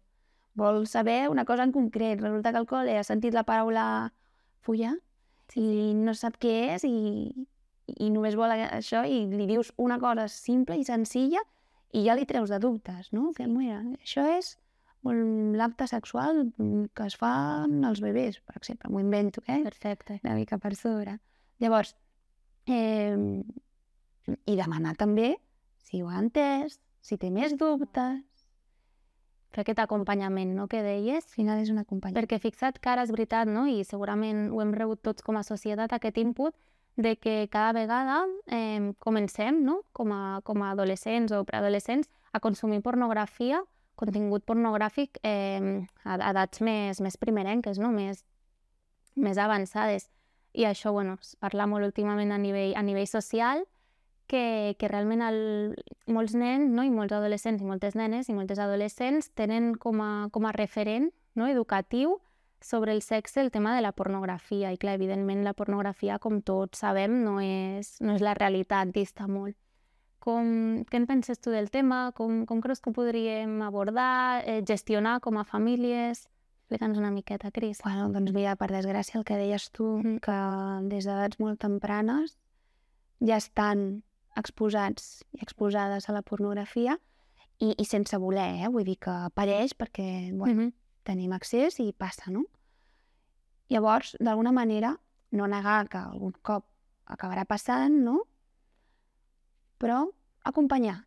Vol 0.55 0.87
saber 0.87 1.29
una 1.31 1.45
cosa 1.45 1.63
en 1.63 1.73
concret. 1.73 2.21
Resulta 2.21 2.51
que 2.53 2.59
el 2.59 2.67
col·le 2.67 2.99
ha 2.99 3.05
sentit 3.05 3.33
la 3.35 3.45
paraula 3.45 4.13
fulla 4.61 4.97
i 5.55 5.95
no 5.95 6.15
sap 6.15 6.37
què 6.39 6.75
és 6.75 6.85
i, 6.85 7.47
i 7.87 8.11
només 8.11 8.37
vol 8.37 8.51
això 8.51 9.05
i 9.07 9.27
li 9.27 9.47
dius 9.47 9.73
una 9.77 9.99
cosa 9.99 10.29
simple 10.29 10.77
i 10.77 10.85
senzilla 10.85 11.41
i 11.93 12.05
ja 12.07 12.15
li 12.15 12.27
treus 12.29 12.51
de 12.53 12.59
dubtes, 12.63 13.11
no? 13.13 13.31
Que, 13.37 13.47
mira, 13.51 13.81
això 14.01 14.27
és 14.37 14.55
l'acte 15.03 15.87
sexual 15.89 16.51
que 16.95 17.07
es 17.09 17.17
fa 17.17 17.33
amb 17.65 17.87
els 17.89 18.03
bebès, 18.05 18.41
per 18.45 18.59
exemple, 18.61 18.91
m'ho 18.93 19.01
invento, 19.01 19.43
eh? 19.49 19.63
Perfecte. 19.65 20.21
Una 20.25 20.37
mica 20.37 20.59
per 20.59 20.75
sobre. 20.77 21.19
Llavors, 21.61 21.95
eh, 22.69 23.17
i 24.47 24.57
demanar 24.57 24.95
també 25.01 25.35
si 25.83 26.03
ho 26.03 26.11
ha 26.11 26.21
entès, 26.21 26.79
si 27.01 27.17
té 27.19 27.31
més 27.33 27.57
dubtes, 27.59 28.21
fer 29.51 29.65
aquest 29.65 29.81
acompanyament 29.83 30.53
no, 30.55 30.69
que 30.71 30.83
deies. 30.85 31.27
Al 31.27 31.35
final 31.35 31.63
és 31.63 31.71
un 31.73 31.81
acompanyament. 31.83 32.21
Perquè 32.21 32.39
fixa't 32.43 32.79
que 32.79 32.93
ara 32.93 33.03
és 33.07 33.11
veritat, 33.11 33.51
no? 33.51 33.67
i 33.67 33.83
segurament 33.89 34.49
ho 34.55 34.61
hem 34.63 34.75
rebut 34.77 35.03
tots 35.03 35.27
com 35.27 35.41
a 35.41 35.47
societat, 35.47 35.93
aquest 35.97 36.21
input 36.23 36.55
de 36.97 37.17
que 37.17 37.49
cada 37.51 37.73
vegada 37.73 38.27
eh, 38.47 38.93
comencem, 38.99 39.61
no? 39.65 39.83
com, 39.93 40.13
a, 40.13 40.41
com 40.45 40.63
a 40.63 40.73
adolescents 40.73 41.33
o 41.33 41.45
preadolescents, 41.45 42.09
a 42.33 42.41
consumir 42.41 42.83
pornografia, 42.83 43.63
contingut 43.97 44.45
pornogràfic 44.49 45.21
eh, 45.23 45.85
a, 46.05 46.17
edats 46.31 46.61
més, 46.61 47.01
més 47.01 47.17
primerenques, 47.17 47.79
no? 47.79 47.91
més, 47.93 48.25
més 49.17 49.39
avançades. 49.39 50.09
I 50.53 50.67
això, 50.67 50.93
bueno, 50.93 51.19
es 51.21 51.37
parla 51.39 51.69
molt 51.71 51.87
últimament 51.87 52.33
a 52.33 52.39
nivell, 52.39 52.75
a 52.77 52.83
nivell 52.83 53.07
social, 53.07 53.65
que, 54.31 54.77
que 54.79 54.89
realment 54.89 55.25
el, 55.27 55.41
molts 56.07 56.37
nens 56.39 56.71
no? 56.71 56.85
i 56.87 56.93
molts 56.95 57.15
adolescents 57.17 57.63
i 57.63 57.67
moltes 57.67 57.97
nenes 57.99 58.29
i 58.31 58.37
moltes 58.37 58.61
adolescents 58.63 59.33
tenen 59.35 59.73
com 59.75 59.99
a, 60.05 60.11
com 60.31 60.47
a 60.47 60.53
referent 60.55 61.11
no? 61.35 61.49
educatiu 61.51 62.21
sobre 62.61 62.93
el 62.93 63.03
sexe 63.03 63.41
el 63.41 63.51
tema 63.51 63.75
de 63.75 63.83
la 63.83 63.93
pornografia. 63.93 64.73
I 64.73 64.79
clar, 64.79 64.95
evidentment 64.99 65.45
la 65.45 65.55
pornografia, 65.57 66.19
com 66.19 66.41
tots 66.43 66.83
sabem, 66.85 67.23
no 67.25 67.39
és, 67.41 67.97
no 68.05 68.15
és 68.17 68.25
la 68.25 68.35
realitat, 68.39 68.93
dista 68.95 69.27
molt. 69.29 69.57
Com, 70.21 70.85
què 70.85 71.01
en 71.01 71.07
penses 71.09 71.41
tu 71.41 71.53
del 71.53 71.71
tema? 71.73 72.11
Com, 72.17 72.45
com 72.47 72.61
creus 72.61 72.83
que 72.85 72.91
ho 72.91 72.97
podríem 72.97 73.63
abordar, 73.65 74.43
eh, 74.45 74.61
gestionar 74.69 75.21
com 75.25 75.39
a 75.41 75.47
famílies? 75.49 76.27
Explica'ns 76.61 77.01
una 77.01 77.11
miqueta, 77.11 77.51
Cris. 77.51 77.81
Bueno, 77.83 78.11
doncs 78.13 78.35
mira, 78.37 78.53
per 78.61 78.69
desgràcia, 78.71 79.17
el 79.19 79.25
que 79.25 79.41
deies 79.41 79.71
tu, 79.73 79.97
mm. 80.03 80.21
que 80.23 80.37
des 80.93 81.09
d'edats 81.09 81.41
molt 81.41 81.61
tempranes 81.65 82.37
ja 83.25 83.41
estan 83.41 84.03
exposats 84.37 85.25
i 85.37 85.41
exposades 85.43 86.07
a 86.09 86.15
la 86.15 86.23
pornografia 86.23 86.95
i, 87.59 87.73
i 87.75 87.85
sense 87.85 88.17
voler, 88.21 88.63
eh? 88.63 88.69
vull 88.73 88.87
dir 88.87 88.97
que 89.01 89.13
apareix 89.27 89.75
perquè 89.77 90.31
bueno, 90.37 90.55
mm 90.55 90.69
-hmm 90.69 90.73
tenim 91.11 91.35
accés 91.37 91.81
i 91.83 91.91
passa, 91.93 92.31
no? 92.31 92.47
Llavors, 93.71 94.17
d'alguna 94.19 94.55
manera, 94.55 94.95
no 95.31 95.47
negar 95.51 95.85
que 95.91 95.99
algun 95.99 96.35
cop 96.47 96.67
acabarà 97.11 97.45
passant, 97.47 98.01
no? 98.07 98.25
Però 99.81 100.05
acompanyar, 100.47 101.01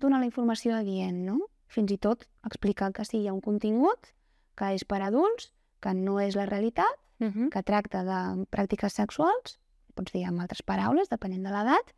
donar 0.00 0.20
la 0.22 0.28
informació 0.30 0.74
adient, 0.76 1.24
no? 1.26 1.38
Fins 1.70 1.94
i 1.94 1.98
tot 1.98 2.26
explicar 2.46 2.92
que 2.94 3.06
sí, 3.06 3.22
hi 3.22 3.28
ha 3.28 3.34
un 3.34 3.42
contingut 3.42 4.12
que 4.58 4.70
és 4.76 4.84
per 4.86 5.00
adults, 5.02 5.50
que 5.82 5.94
no 5.94 6.18
és 6.22 6.36
la 6.38 6.46
realitat, 6.46 6.98
uh 7.20 7.26
-huh. 7.26 7.50
que 7.50 7.62
tracta 7.62 8.04
de 8.04 8.46
pràctiques 8.50 8.94
sexuals, 8.94 9.58
pots 9.94 10.12
dir 10.12 10.24
amb 10.26 10.40
altres 10.40 10.62
paraules, 10.62 11.08
depenent 11.08 11.42
de 11.42 11.50
l'edat, 11.50 11.94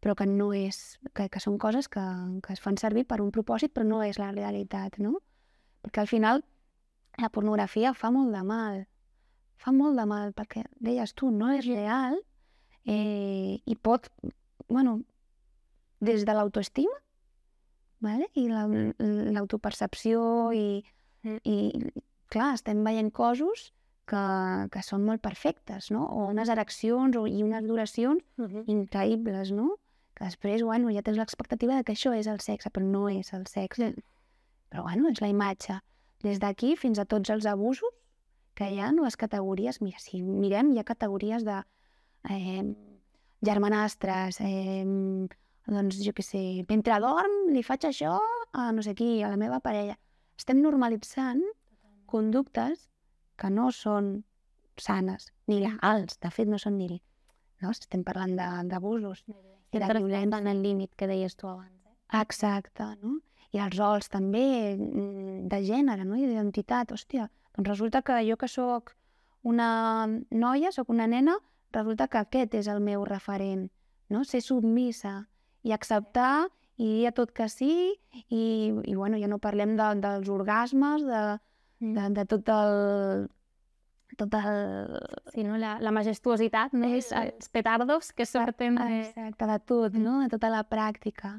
però 0.00 0.14
que 0.14 0.26
no 0.26 0.52
és, 0.52 0.98
que, 1.12 1.28
que 1.28 1.40
són 1.40 1.58
coses 1.58 1.88
que, 1.88 2.00
que 2.42 2.52
es 2.52 2.60
fan 2.60 2.76
servir 2.76 3.06
per 3.06 3.20
un 3.20 3.30
propòsit, 3.30 3.72
però 3.72 3.84
no 3.86 4.02
és 4.02 4.18
la 4.18 4.32
realitat, 4.32 4.98
no? 4.98 5.20
Perquè 5.82 6.00
al 6.00 6.06
final 6.06 6.44
la 7.22 7.30
pornografia 7.32 7.94
fa 7.94 8.10
molt 8.14 8.32
de 8.34 8.42
mal. 8.46 8.84
Fa 9.60 9.72
molt 9.76 9.98
de 10.00 10.06
mal, 10.08 10.32
perquè 10.32 10.64
deies 10.80 11.12
tu, 11.12 11.30
no 11.30 11.50
és 11.52 11.66
real 11.68 12.16
eh, 12.86 13.60
i 13.60 13.76
pot, 13.76 14.08
bueno, 14.68 15.00
des 16.00 16.24
de 16.24 16.36
l'autoestima 16.36 16.96
vale? 18.00 18.30
i 18.40 18.46
l'autopercepció 18.48 20.22
i, 20.56 20.80
i, 21.44 21.56
clar, 22.32 22.54
estem 22.56 22.80
veient 22.86 23.12
coses 23.12 23.68
que, 24.08 24.22
que 24.72 24.82
són 24.82 25.04
molt 25.06 25.22
perfectes, 25.22 25.90
no? 25.94 26.06
O 26.08 26.30
unes 26.32 26.48
ereccions 26.50 27.18
o, 27.20 27.26
i 27.28 27.44
unes 27.44 27.68
duracions 27.68 28.24
uh 28.40 28.48
-huh. 28.48 28.64
increïbles, 28.66 29.52
no? 29.52 29.76
Que 30.16 30.24
després, 30.24 30.62
bueno, 30.62 30.90
ja 30.90 31.02
tens 31.02 31.18
l'expectativa 31.18 31.76
de 31.76 31.84
que 31.84 31.92
això 31.92 32.16
és 32.16 32.26
el 32.26 32.40
sexe, 32.40 32.70
però 32.70 32.84
no 32.84 33.08
és 33.08 33.32
el 33.32 33.46
sexe. 33.46 33.94
Però, 34.70 34.82
bueno, 34.82 35.08
és 35.10 35.20
la 35.20 35.28
imatge 35.28 35.80
des 36.24 36.40
d'aquí 36.42 36.74
fins 36.76 37.00
a 37.00 37.06
tots 37.08 37.30
els 37.32 37.46
abusos 37.48 37.94
que 38.54 38.68
hi 38.68 38.80
ha, 38.80 38.90
les 38.92 39.16
categories, 39.16 39.80
mira, 39.80 39.98
si 40.02 40.20
mirem, 40.22 40.72
hi 40.74 40.80
ha 40.80 40.84
categories 40.84 41.46
de 41.46 41.60
eh, 42.28 42.64
germanastres, 43.46 44.40
eh, 44.44 44.84
doncs 45.70 46.00
jo 46.04 46.12
què 46.16 46.24
sé, 46.24 46.42
mentre 46.68 46.98
dorm 47.00 47.52
li 47.54 47.62
faig 47.64 47.86
això 47.88 48.18
a 48.52 48.70
no 48.74 48.82
sé 48.82 48.94
qui, 48.98 49.22
a 49.22 49.30
la 49.32 49.38
meva 49.40 49.60
parella. 49.64 49.96
Estem 50.36 50.60
normalitzant 50.64 51.42
conductes 52.10 52.88
que 53.40 53.50
no 53.54 53.70
són 53.72 54.24
sanes, 54.80 55.30
ni 55.48 55.60
legals, 55.62 56.18
de 56.20 56.32
fet 56.34 56.50
no 56.50 56.58
són 56.58 56.76
ni... 56.80 57.00
No? 57.60 57.70
Estem 57.70 58.02
parlant 58.04 58.36
d'abusos. 58.68 59.22
Violència. 59.28 60.40
en 60.40 60.46
el 60.50 60.62
límit 60.64 60.94
que 60.96 61.06
deies 61.06 61.36
tu 61.36 61.46
abans. 61.46 61.76
Eh? 61.86 62.20
Exacte, 62.20 62.86
no? 63.02 63.18
I 63.52 63.58
els 63.58 63.76
rols 63.78 64.10
també 64.10 64.76
mm, 64.76 65.48
de 65.50 65.60
gènere 65.66 66.06
no? 66.06 66.16
i 66.16 66.26
d'identitat. 66.26 66.92
Hòstia, 66.94 67.28
doncs 67.56 67.68
resulta 67.68 68.02
que 68.06 68.20
jo 68.28 68.38
que 68.40 68.48
sóc 68.48 68.94
una 69.42 70.06
noia, 70.30 70.72
sóc 70.72 70.90
una 70.92 71.08
nena, 71.10 71.38
resulta 71.72 72.08
que 72.08 72.20
aquest 72.20 72.54
és 72.60 72.70
el 72.70 72.80
meu 72.84 73.04
referent, 73.08 73.68
no? 74.10 74.24
Ser 74.24 74.42
submissa 74.44 75.24
i 75.62 75.72
acceptar 75.72 76.48
i 76.80 76.86
dir 76.86 77.10
a 77.10 77.12
tot 77.16 77.32
que 77.36 77.48
sí 77.52 77.72
i, 78.28 78.44
i 78.72 78.94
bueno, 78.94 79.18
ja 79.20 79.28
no 79.28 79.38
parlem 79.38 79.76
de, 79.76 79.90
dels 80.00 80.30
orgasmes, 80.32 81.04
de, 81.04 81.20
mm. 81.84 81.92
de, 81.96 82.08
de 82.20 82.26
tot 82.30 82.54
el 82.54 83.28
tot 84.18 84.34
el... 84.34 84.96
Sí, 85.32 85.44
no? 85.46 85.56
la, 85.60 85.76
la 85.80 85.92
majestuositat, 85.94 86.74
no? 86.76 86.88
És, 86.96 87.12
els 87.14 87.48
petardos 87.52 88.10
que 88.16 88.26
sorten 88.26 88.78
de... 88.80 88.88
Exacte, 89.04 89.46
de 89.46 89.58
tot, 89.62 89.94
no? 89.94 90.18
De 90.24 90.28
tota 90.32 90.50
la 90.52 90.64
pràctica. 90.66 91.38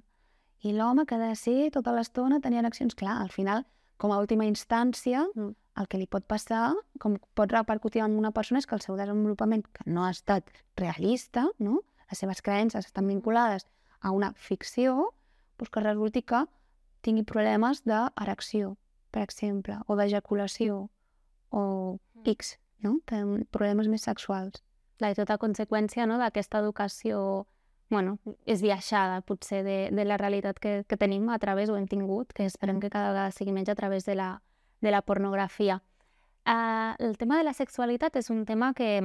I 0.62 0.74
l'home 0.77 1.08
que 1.10 1.18
ha 1.18 1.22
de 1.22 1.36
ser 1.36 1.72
tota 1.74 1.94
l'estona 1.96 2.39
tenien 2.41 2.68
accions, 2.68 2.94
clar, 2.98 3.18
al 3.22 3.32
final, 3.34 3.65
com 4.01 4.13
a 4.13 4.20
última 4.22 4.46
instància, 4.46 5.24
mm. 5.34 5.53
el 5.82 5.88
que 5.89 6.00
li 6.01 6.08
pot 6.10 6.25
passar, 6.30 6.72
com 7.01 7.18
pot 7.38 7.53
repercutir 7.53 8.03
en 8.06 8.18
una 8.18 8.32
persona 8.36 8.62
és 8.62 8.68
que 8.70 8.77
el 8.77 8.84
seu 8.86 8.98
desenvolupament, 8.98 9.65
que 9.74 9.86
no 9.89 10.06
ha 10.06 10.12
estat 10.13 10.50
realista, 10.77 11.48
no? 11.60 11.82
les 12.12 12.22
seves 12.22 12.41
creences 12.41 12.89
estan 12.89 13.08
vinculades 13.08 13.65
a 14.01 14.12
una 14.12 14.34
ficció, 14.34 15.13
doncs 15.58 15.72
que 15.74 15.86
resulti 15.86 16.25
que 16.25 16.44
tingui 17.06 17.24
problemes 17.25 17.82
d'erecció, 17.86 18.75
per 19.13 19.24
exemple, 19.25 19.80
o 19.88 19.98
d'ejaculació, 19.98 20.84
o 21.50 21.62
mm. 21.62 22.25
X, 22.36 22.58
no? 22.86 23.00
problemes 23.53 23.89
més 23.89 24.06
sexuals. 24.06 24.62
La 25.01 25.13
tota 25.18 25.39
conseqüència 25.41 26.06
no, 26.06 26.20
d'aquesta 26.22 26.62
educació 26.62 27.48
bueno, 27.91 28.17
és 28.50 28.63
viaixada 28.63 29.19
potser 29.21 29.62
de, 29.67 29.77
de 29.91 30.05
la 30.07 30.17
realitat 30.17 30.57
que, 30.57 30.83
que 30.88 30.98
tenim 30.98 31.29
a 31.29 31.38
través, 31.38 31.69
o 31.69 31.77
hem 31.77 31.86
tingut, 31.91 32.31
que 32.33 32.48
esperem 32.48 32.79
que 32.79 32.89
cada 32.89 33.12
vegada 33.12 33.36
sigui 33.36 33.53
menys 33.53 33.69
a 33.69 33.75
través 33.75 34.07
de 34.07 34.15
la, 34.15 34.41
de 34.81 34.95
la 34.95 35.03
pornografia. 35.03 35.83
Uh, 36.48 36.95
el 36.98 37.19
tema 37.19 37.38
de 37.38 37.43
la 37.45 37.53
sexualitat 37.53 38.15
és 38.17 38.31
un 38.33 38.45
tema 38.50 38.74
que, 38.74 38.95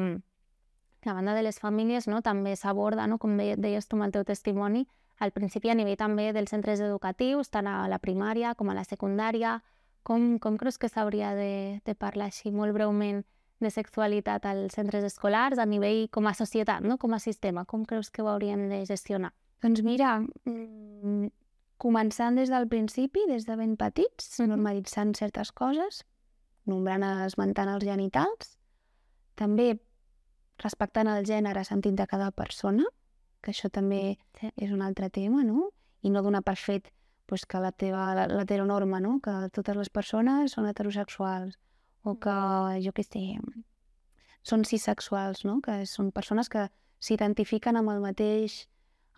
a 1.04 1.12
banda 1.12 1.34
de 1.34 1.42
les 1.42 1.58
famílies, 1.60 2.08
no, 2.08 2.22
també 2.22 2.54
s'aborda, 2.56 3.04
no, 3.10 3.18
com 3.18 3.36
deies 3.36 3.90
tu 3.90 3.98
amb 3.98 4.06
el 4.06 4.14
teu 4.14 4.24
testimoni, 4.24 4.86
al 5.18 5.32
principi 5.32 5.70
a 5.70 5.76
nivell 5.76 5.98
també 5.98 6.30
dels 6.32 6.52
centres 6.52 6.80
educatius, 6.80 7.50
tant 7.50 7.66
a 7.66 7.86
la 7.88 7.98
primària 7.98 8.54
com 8.54 8.70
a 8.70 8.76
la 8.76 8.84
secundària. 8.84 9.60
Com, 10.06 10.36
com 10.38 10.54
creus 10.60 10.78
que 10.78 10.88
s'hauria 10.88 11.32
de, 11.34 11.80
de 11.82 11.94
parlar 11.98 12.28
així 12.30 12.52
molt 12.54 12.70
breument 12.76 13.24
de 13.60 13.70
sexualitat 13.70 14.44
als 14.46 14.76
centres 14.76 15.04
escolars 15.04 15.58
a 15.58 15.66
nivell 15.66 16.08
com 16.12 16.26
a 16.26 16.34
societat, 16.34 16.84
no? 16.84 16.98
com 16.98 17.14
a 17.14 17.18
sistema? 17.18 17.64
Com 17.64 17.84
creus 17.84 18.10
que 18.10 18.22
ho 18.22 18.28
hauríem 18.28 18.68
de 18.68 18.84
gestionar? 18.86 19.32
Doncs 19.62 19.82
mira, 19.82 20.18
mm, 20.20 21.30
començant 21.80 22.36
des 22.36 22.52
del 22.52 22.68
principi, 22.68 23.24
des 23.28 23.46
de 23.46 23.56
ben 23.56 23.76
petits, 23.76 24.38
mm 24.38 24.44
-hmm. 24.44 24.48
normalitzant 24.48 25.16
certes 25.16 25.52
coses, 25.52 26.04
nombrant, 26.64 27.02
esmentant 27.26 27.68
els 27.68 27.84
genitals, 27.84 28.58
també 29.34 29.78
respectant 30.58 31.08
el 31.08 31.24
gènere 31.24 31.64
sentit 31.64 31.94
de 31.94 32.06
cada 32.06 32.30
persona, 32.30 32.84
que 33.40 33.50
això 33.50 33.70
també 33.70 34.18
sí. 34.40 34.50
és 34.56 34.72
un 34.72 34.82
altre 34.82 35.10
tema, 35.10 35.44
no? 35.44 35.70
I 36.02 36.10
no 36.10 36.22
donar 36.22 36.42
per 36.42 36.56
fet 36.56 36.92
pues, 37.26 37.44
que 37.46 37.58
la 37.58 37.72
teva 37.72 38.26
l'heteronorma, 38.26 39.00
no? 39.00 39.20
que 39.20 39.48
totes 39.52 39.76
les 39.76 39.90
persones 39.90 40.52
són 40.52 40.66
heterosexuals 40.66 41.58
o 42.06 42.14
que, 42.22 42.36
jo 42.84 42.92
què 42.94 43.04
sé, 43.04 43.24
són 44.46 44.64
cisexuals, 44.68 45.42
no? 45.48 45.58
que 45.64 45.80
són 45.90 46.12
persones 46.14 46.48
que 46.52 46.68
s'identifiquen 47.02 47.76
amb 47.80 47.90
el 47.92 48.02
mateix, 48.04 48.64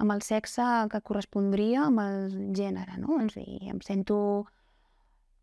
amb 0.00 0.14
el 0.14 0.22
sexe 0.24 0.64
que 0.92 1.02
correspondria 1.04 1.84
amb 1.88 2.00
el 2.00 2.54
gènere, 2.56 2.96
no? 3.02 3.18
O 3.18 3.28
sigui, 3.28 3.58
em 3.68 3.82
sento 3.84 4.46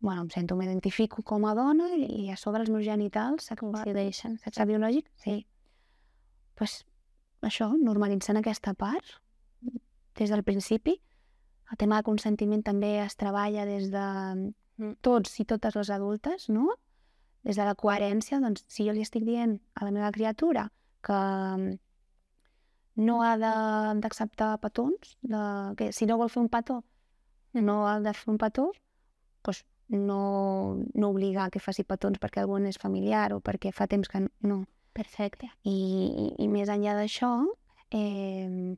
bueno, 0.00 0.26
em 0.26 0.30
sento, 0.30 0.56
m'identifico 0.58 1.22
com 1.24 1.46
a 1.48 1.54
dona 1.56 1.88
i, 1.96 2.28
a 2.30 2.36
sobre 2.36 2.62
els 2.62 2.70
meus 2.70 2.84
genitals 2.84 3.48
Coincideixen. 3.58 4.36
sexe 4.42 4.66
biològic, 4.68 5.08
sí. 5.22 5.38
pues, 6.54 6.82
això, 7.42 7.70
normalitzant 7.78 8.36
aquesta 8.38 8.74
part 8.74 9.16
des 10.16 10.30
del 10.30 10.44
principi. 10.44 10.98
El 11.70 11.78
tema 11.80 11.98
de 11.98 12.06
consentiment 12.06 12.62
també 12.62 12.98
es 13.02 13.16
treballa 13.16 13.64
des 13.66 13.90
de 13.90 14.04
Mm. 14.76 14.96
tots 15.00 15.38
i 15.40 15.46
totes 15.48 15.76
les 15.76 15.90
adultes, 15.90 16.50
no? 16.52 16.68
Des 17.46 17.58
de 17.58 17.66
la 17.66 17.76
coherència, 17.78 18.40
doncs, 18.42 18.64
si 18.66 18.86
jo 18.88 18.94
li 18.94 19.04
estic 19.06 19.24
dient 19.26 19.56
a 19.78 19.86
la 19.86 19.92
meva 19.94 20.10
criatura 20.14 20.66
que 21.06 21.14
mm, 21.14 21.76
no 23.06 23.20
ha 23.22 23.36
de- 23.38 24.00
d'acceptar 24.02 24.56
petons, 24.62 25.16
de, 25.22 25.42
que 25.78 25.92
si 25.92 26.08
no 26.10 26.18
vol 26.18 26.32
fer 26.32 26.42
un 26.42 26.50
petó, 26.50 26.80
no 27.54 27.86
ha 27.86 28.00
de 28.00 28.12
fer 28.16 28.32
un 28.32 28.38
petó, 28.42 28.70
doncs 29.46 29.62
no, 29.88 30.76
no 30.94 31.10
obligar 31.12 31.50
que 31.54 31.62
faci 31.62 31.84
petons 31.86 32.18
perquè 32.18 32.42
algú 32.42 32.58
és 32.66 32.80
familiar 32.82 33.30
o 33.36 33.40
perquè 33.40 33.70
fa 33.72 33.86
temps 33.86 34.08
que 34.08 34.24
no. 34.24 34.32
no. 34.42 34.64
Perfecte. 34.96 35.50
I, 35.62 35.70
i, 35.70 36.26
i 36.42 36.48
més 36.48 36.70
enllà 36.72 36.96
d'això, 36.96 37.30
eh, 37.92 38.74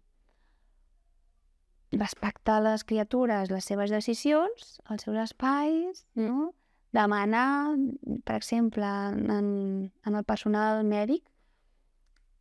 respectar 1.92 2.60
les 2.60 2.84
criatures, 2.84 3.50
les 3.50 3.64
seves 3.64 3.90
decisions, 3.94 4.80
els 4.90 5.06
seus 5.06 5.16
espais, 5.22 6.04
no? 6.18 6.52
Demanar, 6.92 7.76
per 8.24 8.36
exemple, 8.36 8.84
en, 8.84 9.92
en 10.06 10.14
el 10.14 10.24
personal 10.24 10.84
mèdic, 10.88 11.24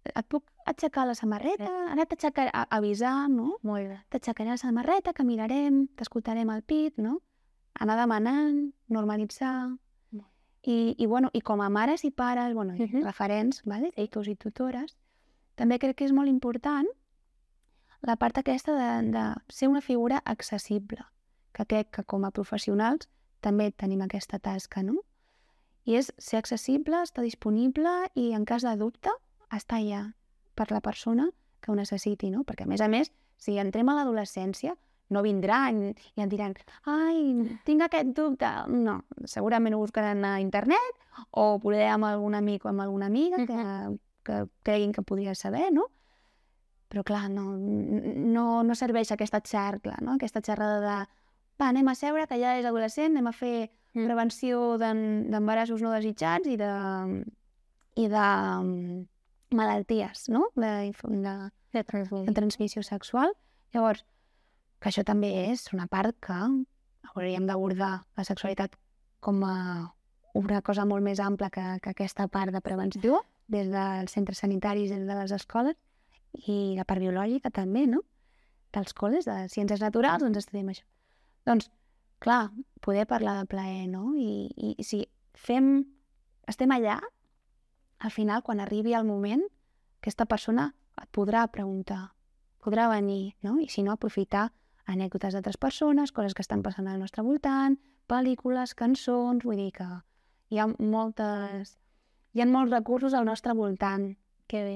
et 0.07 0.25
puc 0.31 0.45
aixecar 0.65 1.03
la 1.07 1.15
samarreta, 1.19 1.67
ara 1.91 2.05
t'aixecaré, 2.07 2.51
a- 2.53 2.67
avisar, 2.77 3.27
no? 3.29 3.57
Molt 3.67 3.89
bé. 3.91 3.97
T'aixecaré 4.09 4.49
la 4.53 4.57
samarreta, 4.61 5.11
que 5.13 5.25
mirarem, 5.27 5.87
t'escoltarem 5.99 6.49
el 6.53 6.61
pit, 6.63 6.95
no? 6.97 7.17
Anar 7.79 7.97
demanant, 7.99 8.71
normalitzar. 8.87 9.75
I, 10.67 10.95
i, 10.97 11.05
bueno, 11.05 11.29
i 11.33 11.39
com 11.41 11.61
a 11.63 11.69
mares 11.69 12.03
i 12.03 12.09
pares, 12.11 12.53
bueno, 12.53 12.73
i 12.75 12.81
Mhm. 12.87 13.03
referents, 13.05 13.61
vale? 13.63 13.91
tutors 13.95 14.27
i 14.27 14.35
tutores, 14.35 14.97
també 15.55 15.77
crec 15.79 15.95
que 15.97 16.05
és 16.05 16.11
molt 16.11 16.27
important 16.27 16.87
la 18.01 18.15
part 18.17 18.37
aquesta 18.37 18.73
de, 18.75 19.11
de 19.11 19.23
ser 19.49 19.67
una 19.69 19.81
figura 19.81 20.21
accessible, 20.25 21.05
que 21.53 21.65
crec 21.65 21.89
que 21.91 22.03
com 22.03 22.25
a 22.25 22.31
professionals 22.31 23.07
també 23.41 23.71
tenim 23.71 24.01
aquesta 24.05 24.39
tasca, 24.39 24.83
no? 24.83 25.01
I 25.87 25.97
és 26.01 26.11
ser 26.19 26.41
accessible, 26.41 27.01
estar 27.03 27.23
disponible 27.23 27.91
i 28.15 28.31
en 28.35 28.45
cas 28.45 28.65
de 28.67 28.75
dubte, 28.79 29.13
estar 29.55 29.79
allà 29.79 30.03
per 30.55 30.71
la 30.71 30.81
persona 30.83 31.29
que 31.61 31.71
ho 31.71 31.75
necessiti, 31.77 32.29
no? 32.33 32.43
Perquè 32.43 32.65
a 32.65 32.69
més 32.69 32.83
a 32.83 32.89
més, 32.91 33.11
si 33.37 33.57
entrem 33.61 33.89
a 33.89 33.95
l'adolescència, 33.95 34.75
no 35.09 35.23
vindran 35.23 35.93
i 36.17 36.23
em 36.23 36.29
diran 36.29 36.55
ai, 36.91 37.59
tinc 37.63 37.85
aquest 37.85 38.11
dubte. 38.17 38.49
No, 38.67 38.99
segurament 39.25 39.77
ho 39.77 39.83
buscaran 39.83 40.25
a 40.27 40.37
internet 40.43 41.05
o 41.31 41.55
poder 41.63 41.87
amb 41.93 42.09
algun 42.09 42.35
amic 42.35 42.65
o 42.65 42.73
amb 42.73 42.83
alguna 42.83 43.07
amiga 43.07 43.45
que, 43.47 43.61
que 44.27 44.41
creguin 44.67 44.91
que 44.91 45.05
podria 45.07 45.35
saber, 45.35 45.69
no? 45.71 45.87
Però 46.87 47.03
clar, 47.03 47.27
no, 47.31 47.55
no, 47.57 48.63
no 48.63 48.75
serveix 48.75 49.11
aquesta 49.11 49.41
xarcla, 49.43 49.97
no? 50.01 50.15
aquesta 50.15 50.39
xerrada 50.43 50.79
de 50.79 50.97
va, 51.59 51.69
anem 51.71 51.87
a 51.87 51.95
seure, 51.95 52.27
que 52.27 52.37
ja 52.39 52.55
és 52.59 52.65
adolescent, 52.65 53.11
anem 53.15 53.27
a 53.27 53.35
fer 53.35 53.69
Mm. 53.97 54.05
prevenció 54.05 54.77
d'embarassos 54.77 55.81
no 55.81 55.89
desitjats 55.95 56.45
i 56.45 56.57
de, 56.59 56.67
i 57.97 58.05
de 58.11 58.25
mm, 58.61 59.05
malalties, 59.57 60.27
no? 60.29 60.49
De, 60.55 60.91
de, 60.93 61.33
De 61.73 61.83
transmissió. 61.83 62.25
de 62.27 62.33
transmissió 62.35 62.83
sexual. 62.83 63.33
Llavors, 63.73 64.03
que 64.79 64.89
això 64.91 65.03
també 65.03 65.31
és 65.49 65.65
una 65.73 65.87
part 65.87 66.15
que 66.21 66.37
hauríem 67.13 67.47
d'abordar 67.47 68.03
la 68.17 68.23
sexualitat 68.27 68.75
com 69.19 69.41
a 69.43 69.55
una 70.37 70.61
cosa 70.61 70.85
molt 70.85 71.01
més 71.01 71.19
ampla 71.19 71.49
que, 71.49 71.63
que 71.81 71.89
aquesta 71.95 72.27
part 72.27 72.53
de 72.53 72.61
prevenció, 72.61 73.23
des 73.47 73.71
dels 73.71 74.11
centres 74.11 74.37
sanitaris, 74.43 74.91
des 74.91 75.07
de 75.07 75.15
les 75.15 75.31
escoles, 75.31 75.73
i 76.45 76.75
la 76.77 76.85
part 76.85 77.01
biològica 77.01 77.49
també, 77.49 77.87
no? 77.87 78.03
Dels 78.75 78.93
col·les, 78.93 79.25
de 79.25 79.47
ciències 79.49 79.81
naturals, 79.81 80.21
doncs 80.21 80.37
estudiem 80.43 80.69
això. 80.69 80.85
Doncs, 81.47 81.69
clar, 82.19 82.51
poder 82.83 83.05
parlar 83.07 83.37
de 83.39 83.45
plaer, 83.47 83.87
no? 83.87 84.11
I, 84.19 84.51
i, 84.55 84.83
si 84.83 85.05
fem... 85.33 85.85
Estem 86.47 86.71
allà, 86.71 87.01
al 87.99 88.11
final, 88.11 88.43
quan 88.43 88.61
arribi 88.63 88.93
el 88.95 89.07
moment, 89.07 89.41
aquesta 89.99 90.27
persona 90.27 90.69
et 91.01 91.09
podrà 91.11 91.41
preguntar, 91.51 92.13
podrà 92.63 92.87
venir, 92.91 93.35
no? 93.43 93.57
I 93.59 93.67
si 93.71 93.83
no, 93.83 93.95
aprofitar 93.95 94.47
anècdotes 94.87 95.35
d'altres 95.35 95.59
persones, 95.59 96.13
coses 96.15 96.35
que 96.35 96.43
estan 96.45 96.63
passant 96.63 96.87
al 96.87 97.01
nostre 97.01 97.25
voltant, 97.27 97.75
pel·lícules, 98.07 98.75
cançons, 98.79 99.43
vull 99.43 99.59
dir 99.59 99.71
que 99.75 99.87
hi 100.51 100.59
ha 100.59 100.67
moltes... 100.79 101.75
Hi 102.35 102.43
ha 102.43 102.45
molts 102.45 102.71
recursos 102.71 103.15
al 103.17 103.25
nostre 103.25 103.55
voltant. 103.57 104.11
Que 104.47 104.61
bé. 104.63 104.75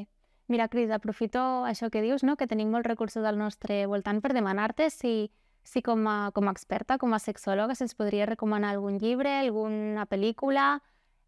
Mira, 0.50 0.66
Cris, 0.68 0.90
aprofito 0.90 1.42
això 1.68 1.92
que 1.94 2.02
dius, 2.02 2.24
no? 2.28 2.36
que 2.36 2.48
tenim 2.50 2.72
molts 2.74 2.90
recursos 2.90 3.24
al 3.28 3.38
nostre 3.38 3.86
voltant 3.88 4.20
per 4.24 4.34
demanar-te 4.34 4.90
si, 4.90 5.30
si 5.64 5.82
com, 5.82 6.08
a, 6.08 6.32
com 6.34 6.48
a 6.48 6.52
experta, 6.52 6.98
com 6.98 7.14
a 7.14 7.20
sexòloga, 7.20 7.76
se'ns 7.76 7.96
podria 7.96 8.26
recomanar 8.26 8.74
algun 8.76 8.98
llibre, 9.00 9.32
alguna 9.40 10.06
pel·lícula, 10.10 10.82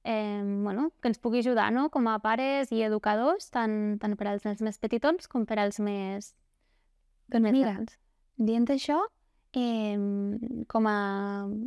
eh, 0.04 0.42
bueno, 0.44 0.92
que 1.02 1.12
ens 1.12 1.20
pugui 1.20 1.40
ajudar 1.40 1.72
no? 1.72 1.90
com 1.90 2.08
a 2.08 2.20
pares 2.20 2.72
i 2.72 2.82
educadors, 2.84 3.50
tant, 3.54 4.00
tant 4.02 4.16
per 4.20 4.28
als 4.32 4.46
nens 4.46 4.62
més 4.62 4.80
petitons 4.82 5.28
com 5.28 5.46
per 5.46 5.60
als 5.60 5.80
més, 5.80 6.34
Doncs 7.30 7.44
més 7.44 7.54
mira, 7.54 7.76
grans. 7.78 7.98
dient 8.38 8.68
això, 8.74 9.00
eh, 9.54 9.98
com 10.68 10.90
a 10.90 10.98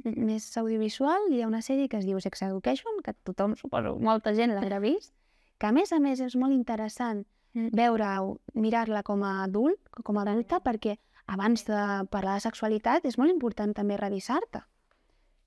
més 0.04 0.50
audiovisual, 0.58 1.30
hi 1.30 1.42
ha 1.42 1.48
una 1.48 1.62
sèrie 1.62 1.88
que 1.88 2.02
es 2.02 2.04
diu 2.04 2.20
Sex 2.20 2.42
Education, 2.42 3.00
que 3.02 3.14
tothom, 3.24 3.56
suposo, 3.56 3.96
molta 4.02 4.34
gent 4.34 4.52
l'haurà 4.52 4.82
vist, 4.82 5.14
que 5.58 5.70
a 5.70 5.72
més 5.72 5.92
a 5.92 6.02
més 6.02 6.20
és 6.20 6.36
molt 6.36 6.52
interessant 6.52 7.24
Mm. 7.56 7.70
veure-ho, 7.72 8.36
mirar-la 8.52 9.02
com 9.02 9.22
a 9.24 9.42
adult, 9.42 9.80
com 10.04 10.18
a 10.18 10.26
adulta, 10.26 10.60
perquè 10.60 10.98
abans 11.26 11.66
de 11.66 11.80
parlar 12.10 12.38
de 12.38 12.46
sexualitat 12.46 13.06
és 13.08 13.18
molt 13.18 13.32
important 13.32 13.74
també 13.74 13.98
revisar-te. 13.98 14.62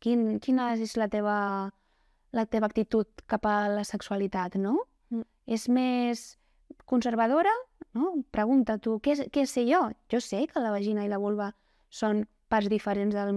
Quin, 0.04 0.40
quina 0.44 0.74
és 0.76 0.96
la 1.00 1.10
teva, 1.12 1.38
la 2.36 2.46
teva 2.46 2.68
actitud 2.68 3.24
cap 3.28 3.48
a 3.48 3.56
la 3.72 3.86
sexualitat, 3.88 4.56
no? 4.60 4.76
Mm. 5.12 5.26
És 5.48 5.68
més 5.72 6.26
conservadora, 6.90 7.54
no? 7.98 8.14
Pregunta 8.32 8.78
tu, 8.78 9.00
què, 9.04 9.16
què 9.32 9.46
sé 9.48 9.66
jo? 9.68 9.82
Jo 10.12 10.22
sé 10.24 10.46
que 10.48 10.64
la 10.64 10.72
vagina 10.76 11.06
i 11.06 11.12
la 11.12 11.20
vulva 11.20 11.52
són 11.90 12.26
parts 12.50 12.70
diferents 12.72 13.16
del, 13.16 13.34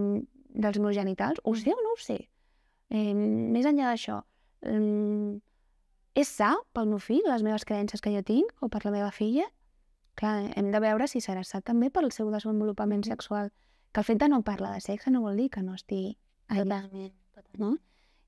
dels 0.53 0.79
meus 0.79 0.99
genitals. 0.99 1.41
Ho 1.45 1.55
sé 1.57 1.73
o 1.75 1.81
no 1.81 1.95
ho 1.95 2.01
sé? 2.01 2.19
Eh, 2.93 3.15
més 3.15 3.67
enllà 3.67 3.89
d'això, 3.89 4.21
eh, 4.69 5.41
és 6.15 6.29
sa 6.29 6.53
pel 6.77 6.91
meu 6.91 7.01
fill, 7.01 7.25
les 7.25 7.43
meves 7.45 7.65
creences 7.65 8.03
que 8.05 8.13
jo 8.13 8.21
tinc, 8.27 8.53
o 8.61 8.69
per 8.69 8.83
la 8.85 8.93
meva 8.93 9.11
filla? 9.15 9.47
Clar, 10.15 10.53
hem 10.57 10.71
de 10.73 10.81
veure 10.81 11.09
si 11.09 11.23
serà 11.25 11.43
sa 11.45 11.61
també 11.61 11.89
pel 11.91 12.11
seu 12.13 12.31
desenvolupament 12.31 13.05
sexual. 13.07 13.51
Que 13.93 14.01
el 14.01 14.09
fet 14.09 14.21
de 14.21 14.29
no 14.29 14.43
parlar 14.43 14.75
de 14.75 14.81
sexe 14.81 15.11
no 15.11 15.23
vol 15.25 15.37
dir 15.37 15.49
que 15.51 15.63
no 15.63 15.75
estigui 15.75 16.17
allà 16.49 16.65
Totalment. 16.65 17.13
totalment. 17.35 17.59
no? 17.61 17.79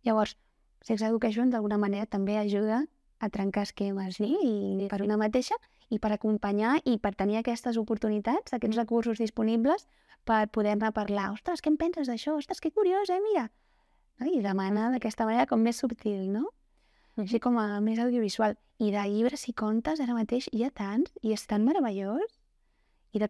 Llavors, 0.04 0.36
Sex 0.84 1.02
Education 1.02 1.50
d'alguna 1.50 1.78
manera 1.80 2.06
també 2.06 2.36
ajuda 2.36 2.84
a 3.20 3.30
trencar 3.32 3.62
esquemes 3.64 4.16
sí? 4.20 4.28
i 4.44 4.88
per 4.90 5.00
una 5.02 5.16
mateixa 5.16 5.56
i 5.88 5.98
per 5.98 6.12
acompanyar 6.12 6.78
i 6.84 6.98
per 6.98 7.14
tenir 7.14 7.38
aquestes 7.38 7.76
oportunitats, 7.80 8.52
aquests 8.52 8.76
recursos 8.76 9.18
disponibles 9.18 9.86
per 10.24 10.48
poder-ne 10.48 10.90
parlar. 10.92 11.30
Ostres, 11.32 11.62
què 11.62 11.72
en 11.72 11.78
penses 11.80 12.08
d'això? 12.08 12.36
Ostres, 12.36 12.60
que 12.60 12.72
curiós, 12.72 13.08
eh? 13.08 13.20
Mira! 13.24 13.50
No? 14.20 14.28
I 14.28 14.40
demanar 14.44 14.90
d'aquesta 14.92 15.24
manera 15.24 15.46
com 15.46 15.60
més 15.60 15.80
subtil, 15.80 16.28
no? 16.32 16.48
Així 17.16 17.38
com 17.40 17.58
a 17.58 17.80
més 17.80 17.98
audiovisual. 18.02 18.56
I 18.82 18.90
de 18.90 19.02
llibres 19.06 19.46
i 19.48 19.52
contes 19.54 20.00
ara 20.02 20.14
mateix 20.16 20.48
hi 20.52 20.64
ha 20.66 20.70
tants 20.74 21.12
i 21.22 21.32
és 21.32 21.46
tan 21.46 21.62
meravellós 21.64 22.40
i 23.14 23.20
de, 23.22 23.28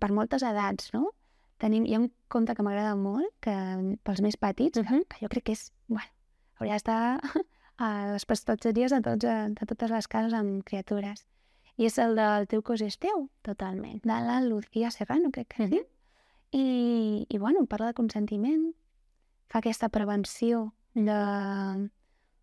per 0.00 0.08
moltes 0.16 0.42
edats, 0.42 0.88
no? 0.94 1.10
Tenim, 1.60 1.84
hi 1.84 1.94
ha 1.96 2.00
un 2.00 2.10
conte 2.32 2.54
que 2.56 2.64
m'agrada 2.64 2.94
molt, 2.96 3.28
que 3.44 3.52
pels 4.04 4.20
més 4.24 4.36
petits, 4.36 4.78
Mhm. 4.78 5.04
que 5.08 5.20
jo 5.20 5.28
crec 5.28 5.44
que 5.44 5.52
és, 5.52 5.72
bueno, 5.88 6.08
hauria 6.58 6.74
d'estar 6.74 7.20
a 7.78 8.12
les 8.12 8.24
prestatgeries 8.24 8.90
de, 8.92 9.00
tots, 9.02 9.24
eh, 9.24 9.48
de 9.52 9.66
totes 9.66 9.90
les 9.90 10.08
cases 10.08 10.32
amb 10.32 10.64
criatures. 10.64 11.26
I 11.76 11.84
és 11.86 11.98
el 11.98 12.16
del 12.16 12.46
teu 12.48 12.62
cos 12.62 12.80
és 12.80 12.96
teu, 12.98 13.28
Totalment. 13.42 14.00
de 14.02 14.08
la 14.24 14.40
Lucía 14.40 14.90
Serrano, 14.90 15.30
crec 15.30 15.48
que 15.54 15.64
es 15.64 15.70
diu. 15.70 15.84
I, 16.52 17.26
I, 17.28 17.38
bueno, 17.38 17.66
parla 17.66 17.88
de 17.88 17.94
consentiment, 17.94 18.72
fa 19.48 19.58
aquesta 19.58 19.88
prevenció 19.90 20.72
de, 20.94 21.90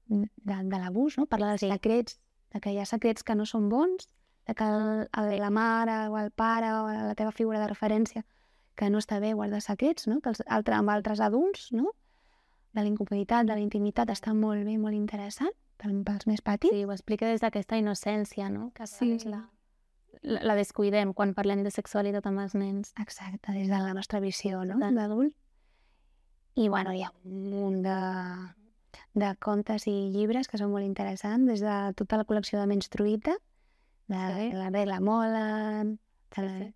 de, 0.08 0.28
de 0.46 0.80
l'abús, 0.80 1.18
no? 1.18 1.26
Parla 1.26 1.54
dels 1.54 1.66
secrets, 1.66 2.20
de 2.54 2.60
que 2.62 2.74
hi 2.74 2.80
ha 2.80 2.86
secrets 2.86 3.24
que 3.24 3.36
no 3.36 3.46
són 3.46 3.70
bons, 3.70 4.10
de 4.48 4.54
que 4.56 4.64
el, 4.68 5.08
el, 5.20 5.40
la 5.40 5.50
mare 5.50 5.98
o 6.10 6.18
el 6.20 6.32
pare 6.32 6.72
o 6.76 6.88
la 6.88 7.16
teva 7.16 7.32
figura 7.32 7.60
de 7.62 7.68
referència 7.72 8.26
que 8.76 8.90
no 8.90 9.00
està 9.00 9.20
bé 9.22 9.34
guardar 9.34 9.62
secrets, 9.62 10.08
no? 10.10 10.20
Que 10.22 10.34
els, 10.34 10.42
altre, 10.48 10.76
amb 10.76 10.90
altres 10.90 11.22
adults, 11.22 11.72
no? 11.72 11.94
De 12.74 12.82
la 12.82 12.90
incomoditat, 12.90 13.46
de 13.46 13.54
la 13.54 13.62
intimitat, 13.62 14.10
està 14.10 14.34
molt 14.34 14.66
bé, 14.66 14.78
molt 14.82 14.98
interessant 14.98 15.54
pels 15.78 16.26
més 16.30 16.42
petits. 16.42 16.74
Sí, 16.74 16.86
ho 16.86 16.94
explica 16.94 17.28
des 17.28 17.42
d'aquesta 17.44 17.78
innocència, 17.78 18.50
no? 18.50 18.72
Que 18.74 18.88
Sí. 18.88 19.18
la, 19.28 19.44
la, 20.22 20.56
descuidem 20.56 21.14
quan 21.14 21.34
parlem 21.34 21.64
de 21.64 21.72
sexualitat 21.72 22.26
amb 22.26 22.40
els 22.40 22.56
nens. 22.56 22.94
Exacte, 23.02 23.52
des 23.52 23.68
de 23.68 23.78
la 23.78 23.94
nostra 23.94 24.22
visió, 24.24 24.64
no?, 24.66 24.80
d'adult. 24.80 25.36
I, 26.56 26.70
bueno, 26.70 26.94
hi 26.94 27.02
ha 27.04 27.12
un 27.26 27.50
munt 27.50 27.82
de, 27.84 27.98
de 29.14 29.36
contes 29.40 29.86
i 29.88 30.10
llibres 30.12 30.48
que 30.50 30.58
són 30.58 30.72
molt 30.72 30.86
interessants, 30.86 31.46
des 31.48 31.62
de 31.62 31.94
tota 31.96 32.18
la 32.18 32.26
col·lecció 32.26 32.60
de 32.60 32.68
Menstruïta, 32.68 33.36
de 34.08 34.22
Sí. 34.36 34.52
la 34.54 34.70
regla 34.70 35.00
mola, 35.00 35.84
de 35.84 36.42
la, 36.44 36.58
sí. 36.60 36.74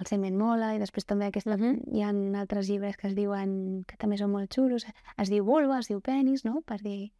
el 0.00 0.06
semen 0.06 0.36
mola, 0.38 0.74
i 0.74 0.78
després 0.78 1.04
també 1.06 1.26
aquesta, 1.26 1.56
Mhm. 1.56 1.94
hi 1.94 2.02
ha 2.02 2.10
altres 2.40 2.68
llibres 2.68 2.96
que 2.96 3.08
es 3.08 3.14
diuen, 3.14 3.84
que 3.86 3.96
també 3.96 4.16
són 4.16 4.30
molt 4.30 4.50
xulos, 4.54 4.86
es 5.18 5.28
diu 5.30 5.44
vulva, 5.44 5.78
es 5.78 5.88
diu 5.88 6.00
penis, 6.00 6.44
no?, 6.44 6.60
per 6.62 6.80
dir, 6.80 7.12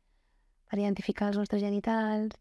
per 0.71 0.79
identificar 0.79 1.29
els 1.29 1.37
nostres 1.39 1.61
genitals. 1.63 2.37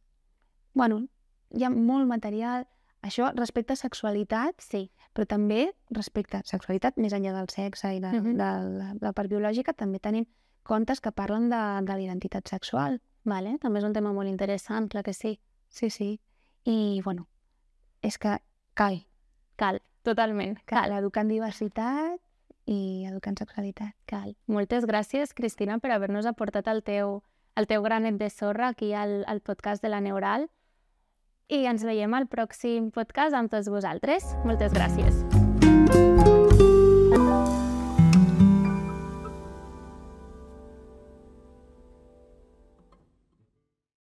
Bueno, 0.73 1.07
hi 1.51 1.63
ha 1.63 1.69
molt 1.69 2.07
material, 2.07 2.67
això 3.01 3.33
respecte 3.35 3.73
a 3.73 3.75
sexualitat, 3.75 4.59
Sí, 4.61 4.91
però 5.15 5.25
també 5.25 5.73
respecte 5.89 6.37
a 6.37 6.41
sexualitat, 6.43 6.97
més 6.97 7.11
enllà 7.13 7.33
del 7.33 7.49
sexe 7.49 7.95
i 7.95 7.99
de, 7.99 8.11
Mhm. 8.11 8.33
de 8.37 8.37
la, 8.37 8.95
la 9.01 9.13
part 9.13 9.29
biològica, 9.29 9.73
també 9.73 9.99
tenim 9.99 10.25
contes 10.69 11.01
que 11.01 11.11
parlen 11.11 11.49
de, 11.49 11.59
de 11.83 11.93
la 11.95 12.01
identitat 12.05 12.47
sexual. 12.47 13.01
vale. 13.25 13.57
també 13.59 13.79
és 13.81 13.85
un 13.85 13.93
tema 13.93 14.13
molt 14.13 14.29
interessant, 14.29 14.87
clar 14.89 15.03
que 15.03 15.13
sí. 15.13 15.39
Sí, 15.69 15.89
sí. 15.89 16.19
I, 16.65 17.01
bueno, 17.03 17.27
és 18.01 18.17
que 18.17 18.37
cal, 18.73 19.03
Cal, 19.59 19.81
totalment, 20.07 20.55
cal 20.65 20.93
educar 20.95 21.25
en 21.25 21.33
diversitat 21.33 22.19
i 22.65 23.05
educar 23.09 23.33
en 23.33 23.37
sexualitat. 23.41 23.93
cal. 24.05 24.35
Moltes 24.47 24.85
gràcies, 24.87 25.33
Cristina, 25.35 25.79
per 25.79 25.91
haver-nos 25.91 26.25
aportat 26.29 26.67
el 26.71 26.81
teu, 26.83 27.23
el 27.55 27.67
teu 27.67 27.83
granet 27.83 28.15
de 28.21 28.29
sorra 28.29 28.69
aquí 28.69 28.93
al, 28.93 29.25
al 29.27 29.41
podcast 29.41 29.83
de 29.83 29.89
la 29.89 29.99
Neural. 29.99 30.49
I 31.49 31.65
ens 31.65 31.83
veiem 31.83 32.13
al 32.13 32.29
pròxim 32.29 32.91
podcast 32.91 33.35
amb 33.35 33.51
tots 33.51 33.67
vosaltres. 33.69 34.31
Moltes 34.45 34.71
gràcies. 34.71 36.37